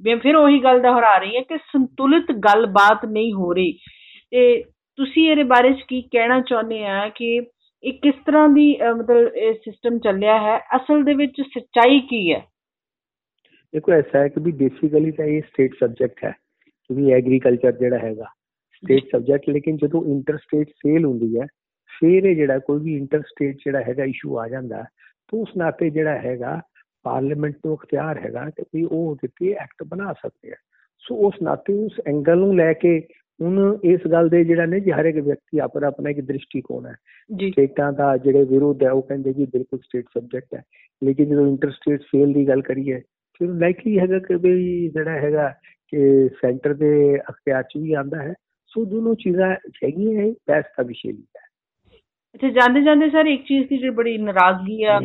ਮੈਂ 0.06 0.16
ਫਿਰ 0.16 0.36
ਉਹੀ 0.36 0.62
ਗੱਲ 0.64 0.80
ਦੁਹਰਾ 0.82 1.16
ਰਹੀ 1.18 1.36
ਹਾਂ 1.36 1.42
ਕਿ 1.48 1.56
ਸੰਤੁਲਿਤ 1.72 2.32
ਗੱਲਬਾਤ 2.46 3.04
ਨਹੀਂ 3.04 3.32
ਹੋ 3.32 3.52
ਰਹੀ। 3.52 3.72
ਤੇ 4.30 4.62
ਤੁਸੀਂ 4.98 5.28
ਇਹਦੇ 5.30 5.42
ਬਾਰੇ 5.52 5.72
ਚ 5.72 5.82
ਕੀ 5.88 6.00
ਕਹਿਣਾ 6.12 6.40
ਚਾਹੁੰਦੇ 6.40 6.84
ਆ 6.86 7.08
ਕਿ 7.08 7.40
ਇਹ 7.84 7.92
ਕਿਸ 7.92 8.14
ਤਰ੍ਹਾਂ 8.26 8.48
ਦੀ 8.48 8.66
ਮਤਲਬ 8.98 9.34
ਇਹ 9.36 9.54
ਸਿਸਟਮ 9.54 9.98
ਚੱਲਿਆ 9.98 10.38
ਹੈ, 10.38 10.58
ਅਸਲ 10.76 11.02
ਦੇ 11.04 11.14
ਵਿੱਚ 11.14 11.40
ਸੱਚਾਈ 11.40 12.00
ਕੀ 12.00 12.32
ਹੈ? 12.32 12.40
ਦੇਖੋ, 13.74 13.92
ਐਸਾ 13.92 14.18
ਹੈ 14.18 14.28
ਕਿ 14.28 14.40
ਵੀ 14.40 14.52
ਬੇਸਿਕਲੀ 14.52 15.10
ਤਾਂ 15.10 15.24
ਇਹ 15.24 15.42
ਸਟੇਟ 15.42 15.74
ਸਬਜੈਕਟ 15.80 16.24
ਹੈ 16.24 16.30
ਕਿਉਂਕਿ 16.30 17.12
ਐਗਰੀਕਲਚਰ 17.14 17.72
ਜਿਹੜਾ 17.72 17.98
ਹੈਗਾ 17.98 18.24
ਸਟੇਟ 18.74 19.10
ਸਬਜੈਕਟ 19.12 19.48
ਲੇਕਿਨ 19.50 19.76
ਜਦੋਂ 19.76 20.04
ਇੰਟਰ 20.04 20.36
ਸਟੇਟ 20.36 20.68
ਸੇਲ 20.68 21.04
ਹੁੰਦੀ 21.04 21.38
ਹੈ, 21.40 21.46
ਫਿਰ 21.92 22.24
ਇਹ 22.24 22.36
ਜਿਹੜਾ 22.36 22.58
ਕੋਈ 22.58 22.80
ਵੀ 22.80 22.96
ਇੰਟਰ 22.96 23.22
ਸਟੇਟ 23.22 23.56
ਜਿਹੜਾ 23.56 23.80
ਹੈਗਾ 23.80 24.04
ਇਸ਼ੂ 24.04 24.38
ਆ 24.38 24.48
ਜਾਂਦਾ 24.48 24.82
ਤਾਂ 25.32 25.38
ਉਸ 25.38 25.56
ਨਾਤੇ 25.56 25.90
ਜਿਹੜਾ 25.90 26.18
ਹੈਗਾ 26.18 26.60
ਪਾਰਲੀਮੈਂਟ 27.04 27.54
ਨੂੰ 27.66 27.74
ਅਖਤਿਆਰ 27.74 28.18
ਹੈਗਾ 28.18 28.48
ਕਿ 28.50 28.62
ਵੀ 28.74 28.84
ਉਹ 28.84 29.14
ਦਿੱਤੀ 29.22 29.52
ਐਕਟ 29.52 29.82
ਬਣਾ 29.84 30.12
ਸਕਦੇ 30.12 30.50
ਆ। 30.50 30.56
ਸੋ 31.04 31.14
ਉਸ 31.26 31.34
ਨਾਤੇ 31.42 31.72
ਉਸ 31.84 32.00
ਐਂਗਲ 32.06 32.38
ਨੂੰ 32.38 32.56
ਲੈ 32.56 32.72
ਕੇ 32.72 33.00
ਹੁਣ 33.40 33.78
ਇਸ 33.84 34.00
ਗੱਲ 34.12 34.28
ਦੇ 34.28 34.44
ਜਿਹੜਾ 34.44 34.66
ਨੇ 34.66 34.80
ਜੀ 34.80 34.90
ਹਰ 34.90 35.04
ਇੱਕ 35.04 35.16
ਵਿਅਕਤੀ 35.18 35.58
ਆਪਣਾ 35.58 35.86
ਆਪਣਾ 35.86 36.10
ਇੱਕ 36.10 36.20
ਦ੍ਰਿਸ਼ਟੀਕੋਣ 36.20 36.86
ਹੈ। 36.86 36.94
ਸਟੇਟਾਂ 37.50 37.92
ਦਾ 37.92 38.16
ਜਿਹੜੇ 38.16 38.44
ਵਿਰੋਧ 38.44 38.82
ਹੈ 38.82 38.90
ਉਹ 38.90 39.02
ਕਹਿੰਦੇ 39.02 39.32
ਜੀ 39.32 39.46
ਬਿਲਕੁਲ 39.46 39.78
ਸਟੇਟ 39.78 40.04
ਸਬਜੈਕਟ 40.14 40.54
ਹੈ। 40.54 40.62
ਲੇਕਿਨ 41.02 41.28
ਜਦੋਂ 41.28 41.46
ਇੰਟਰ 41.46 41.70
ਸਟੇਟ 41.70 42.02
ਸੇਲ 42.02 42.32
ਦੀ 42.32 42.46
ਗੱਲ 42.48 42.62
ਕਰੀਏ 42.62 43.00
ਫਿਰ 43.40 43.48
ਲਾਈਕਲੀ 43.48 43.98
ਹੈਗਾ 43.98 44.18
ਕਿ 44.18 44.34
ਵੀ 44.34 44.88
ਜਿਹੜਾ 44.88 45.18
ਹੈਗਾ 45.20 45.48
ਕਿ 45.88 46.28
ਸੈਂਟਰ 46.40 46.74
ਦੇ 46.74 46.92
ਅਖਤਿਆਰ 47.30 47.62
ਚ 47.62 47.76
ਵੀ 47.76 47.92
ਆਂਦਾ 47.92 48.22
ਹੈ। 48.22 48.34
ਸੋ 48.72 48.84
ਦੋਨੋਂ 48.84 49.14
ਚੀਜ਼ਾਂ 49.14 49.50
ਹੈਗੀਆਂ 49.84 50.20
ਹੈ 50.22 50.30
ਬੈਸ 50.48 50.64
ਦਾ 50.78 50.82
ਵਿਸ਼ੇ 50.82 51.12
ਵੀ 51.12 51.22
ਹੈ। 51.36 51.40
ਅੱਛਾ 52.34 52.48
ਜਾਂਦੇ 52.48 52.80
ਜਾਂਦੇ 52.80 53.08
ਸਰ 53.10 53.26
ਇੱਕ 53.26 53.42
ਚੀਜ਼ 53.46 53.68
ਦੀ 53.68 53.76
ਜਿਹੜੀ 53.78 53.90
ਬੜੀ 53.94 54.16
ਨਾਰਾਜ਼ਗੀ 54.18 54.82
ਆ 54.82 54.98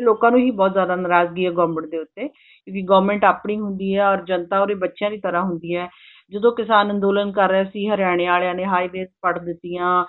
ਲੋਕਾਂ 0.00 0.30
ਨੂੰ 0.30 0.40
ਹੀ 0.40 0.50
ਬਹੁਤ 0.50 0.72
ਜ਼ਿਆਦਾ 0.72 0.96
ਨਾਰਾਜ਼ਗੀ 0.96 1.46
ਹੈ 1.46 1.50
ਗਵਰਨਮੈਂਟ 1.50 1.86
ਦੇ 1.86 1.98
ਉੱਤੇ 1.98 2.28
ਕਿਉਂਕਿ 2.28 2.82
ਗਵਰਨਮੈਂਟ 2.82 3.24
ਆਪਣੀ 3.24 3.58
ਹੁੰਦੀ 3.60 3.94
ਹੈ 3.96 4.04
ਔਰ 4.04 4.24
ਜਨਤਾ 4.24 4.60
ਉਹਦੇ 4.60 4.74
ਬੱਚਿਆਂ 4.74 5.10
ਦੀ 5.10 5.16
ਤਰ੍ਹਾਂ 5.16 5.42
ਹੁੰਦੀ 5.42 5.76
ਹੈ। 5.76 5.88
ਜਦੋਂ 6.32 6.52
ਕਿਸਾਨ 6.56 6.90
ਅੰਦੋਲਨ 6.90 7.30
ਕਰ 7.32 7.50
ਰਿਹਾ 7.50 7.64
ਸੀ, 7.64 7.86
ਹਰਿਆਣੇ 7.88 8.26
ਵਾਲਿਆਂ 8.26 8.54
ਨੇ 8.54 8.64
ਹਾਈਵੇਜ਼ 8.64 9.08
ਪੜ 9.22 9.38
ਦਿੱਤੀਆਂ 9.38 10.04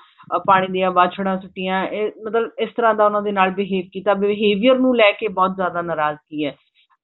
ਪਾਣੀ 0.48 0.68
ਦੀਆਂ 0.72 0.92
ਬਾਛੜਾਂ 0.92 1.38
ਸੁੱਟੀਆਂ, 1.42 1.86
ਇਹ 1.88 2.12
ਮਤਲਬ 2.26 2.52
ਇਸ 2.60 2.70
ਤਰ੍ਹਾਂ 2.78 2.94
ਦਾ 2.96 3.06
ਉਹਨਾਂ 3.06 3.22
ਦੇ 3.22 3.32
ਨਾਲ 3.32 3.52
ਬਿਹੇਵ 3.52 3.86
ਕੀਤਾ 3.94 4.14
ਬਿਹੇਵੀਅਰ 4.14 4.80
ਨੂੰ 4.80 4.96
ਲੈ 4.96 5.12
ਕੇ 5.12 5.28
ਬਹੁਤ 5.30 5.56
ਜ਼ਿਆਦਾ 5.56 5.82
ਨਾਰਾਜ਼ਗੀ 5.82 6.46
ਹੈ। 6.46 6.56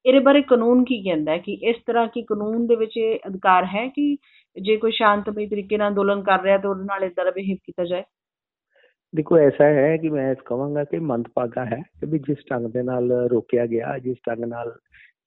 ਇਹਦੇ 0.06 0.20
ਬਾਰੇ 0.20 0.42
ਕਾਨੂੰਨ 0.42 0.84
ਕੀ 0.84 1.02
ਕਹਿੰਦਾ 1.04 1.32
ਹੈ 1.32 1.38
ਕਿ 1.38 1.54
ਇਸ 1.70 1.76
ਤਰ੍ਹਾਂ 1.88 2.08
ਕੀ 2.08 2.22
ਕਾਨੂੰਨ 2.24 2.68
ਦੇ 2.68 2.76
ਵਿੱਚ 2.76 2.98
ਇਹ 2.98 3.20
ਅਧਿਕਾਰ 3.28 3.66
ਹੈ 3.66 3.88
ਕਿ 3.88 4.16
ਜੇ 4.58 4.76
ਕੋਈ 4.78 4.92
ਸ਼ਾਂਤਮਈ 4.92 5.48
ਤਰੀਕੇ 5.48 5.78
ਨਾਲ 5.78 5.90
ਅੰਦੋਲਨ 5.90 6.22
ਕਰ 6.24 6.42
ਰਿਹਾ 6.42 6.58
ਤਾਂ 6.58 6.70
ਉਹਦੇ 6.70 6.84
ਨਾਲ 6.84 7.04
ਇਦਾਂ 7.04 7.26
ਦਾ 7.26 7.32
ਬਿਹੇਵ 7.32 7.58
ਕੀਤਾ 7.66 7.86
ਜਾਏ? 7.86 8.04
ਦੇਖੋ, 9.14 9.38
ਐਸਾ 9.38 9.66
ਹੈ 9.66 9.98
ਕਿ 9.98 10.10
ਮੈਂ 10.10 10.32
ਇਸ 10.32 10.42
ਕਹਾਂਗਾ 10.46 10.84
ਕਿ 10.84 11.00
ਮੰਦਪਾਗਾ 11.00 11.66
ਹੈ 11.66 11.82
ਕਿ 12.00 12.06
ਵੀ 12.06 12.20
ਜਿਸ 12.20 12.38
ਢੰਗ 12.52 12.66
ਦੇ 12.66 12.84
ਨਾਲ 12.84 13.12
ਰੋਕਿਆ 13.32 13.66
ਗਿਆ, 13.66 13.98
ਜਿਸ 13.98 14.18
ਢੰਗ 14.28 14.44
ਨਾਲ 14.46 14.76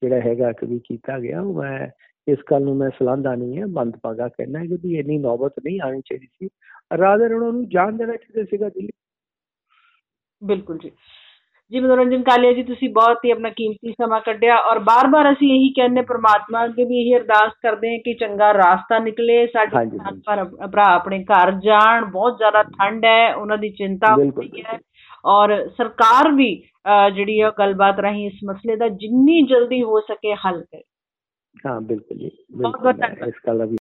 ਜਿਹੜਾ 0.03 0.21
ਹੈਗਾ 0.21 0.53
ਕਿ 0.53 0.67
ਵੀ 0.67 0.79
ਕੀਤਾ 0.79 1.19
ਗਿਆ, 1.19 1.41
ਉਹ 1.41 1.63
ਮੈਂ 1.63 1.89
ਇਸ 2.26 2.38
ਗੱਲ 2.50 2.62
ਨੂੰ 2.64 2.76
ਮੈਂ 2.76 2.91
ਸਲਾਹਦਾ 2.91 3.35
ਨਹੀਂ 3.35 3.59
ਹੈ 3.59 3.67
ਮੰਦਪਾਗਾ 3.76 4.29
ਕਹਿਣਾ 4.29 4.59
ਹੈ 4.59 4.67
ਕਿ 4.67 4.76
ਵੀ 4.83 4.99
ਇੰਨੀ 4.99 5.19
ਨੌਬਤ 5.19 5.52
ਨਹੀਂ 5.64 5.81
ਆਣੀ 5.87 6.00
ਚਾਹੀਦੀ 6.07 6.26
ਸੀ। 6.26 6.49
ਰਾਦਰ 6.99 7.33
ਉਹਨਾਂ 7.35 7.52
ਨੂੰ 7.52 7.69
ਜਾਣ 7.69 7.97
ਦੇਣਾ 7.97 8.17
ਚਾਹੀਦਾ 8.17 8.45
ਸੀਗਾ 8.50 8.69
ਦਿੱਲੀ। 8.69 8.91
ਬਿਲਕੁਲ 10.43 10.79
ਜੀ। 10.79 10.91
ਜੀ 11.73 11.81
ਮਨੋਰੰਜਨ 11.81 12.23
ਕਾਲੀਆ 12.23 12.52
ਜੀ 12.52 12.62
ਤੁਸੀਂ 12.62 12.88
ਬਹੁਤ 12.95 13.25
ਹੀ 13.25 13.31
ਆਪਣਾ 13.31 13.49
ਕੀਮਤੀ 13.50 13.93
ਸਮਾਂ 13.93 14.21
ਕੱਢਿਆ 14.21 14.57
ਔਰ 14.71 14.79
ਬਾਰ-ਬਾਰ 14.88 15.31
ਅਸੀਂ 15.33 15.50
ਇਹੀ 15.52 15.73
ਕਹਿੰਦੇ 15.76 16.02
ਪ੍ਰਮਾਤਮਾ 16.02 16.64
ਅੱਗੇ 16.64 16.85
ਵੀ 16.85 17.00
ਇਹੀ 17.00 17.14
ਅਰਦਾਸ 17.17 17.52
ਕਰਦੇ 17.62 17.91
ਹਾਂ 17.91 17.99
ਕਿ 18.05 18.14
ਚੰਗਾ 18.14 18.52
ਰਾਸਤਾ 18.55 18.99
ਨਿਕਲੇ 18.99 19.47
ਸਾਡੇ 19.47 19.85
ਭਰਾ 20.67 20.85
ਆਪਣੇ 20.95 21.23
ਘਰ 21.25 21.52
ਜਾਣ 21.64 22.05
ਬਹੁਤ 22.05 22.37
ਜ਼ਿਆਦਾ 22.38 22.62
ਠੰਡ 22.62 23.05
ਹੈ 23.05 23.35
ਉਹਨਾਂ 23.35 23.59
ਦੀ 23.59 23.71
ਚਿੰਤਾ 23.71 24.14
ਹੁੰਦੀ 24.14 24.62
ਹੈ 24.62 24.79
ਔਰ 25.35 25.57
ਸਰਕਾਰ 25.69 26.31
ਵੀ 26.33 26.55
ਜਿਹੜੀ 27.14 27.41
ਹੈ 27.43 27.50
ਗੱਲਬਾਤ 27.59 28.00
ਰਾਹੀਂ 28.00 28.26
ਇਸ 28.26 28.38
ਮਸਲੇ 28.45 28.76
ਦਾ 28.76 28.88
ਜਿੰਨੀ 29.02 29.43
ਜਲਦੀ 29.43 29.83
ਹੋ 29.83 30.00
ਸਕੇ 30.00 30.35
ਹੱਲ 30.47 30.62
ਕਰੇ। 30.62 30.83
ਹਾਂ 31.57 31.81
ਬਿਲਕੁਲ 31.81 32.19
ਜੀ 32.19 32.27
ਇਸ 33.29 33.41
ਦਾ 33.49 33.65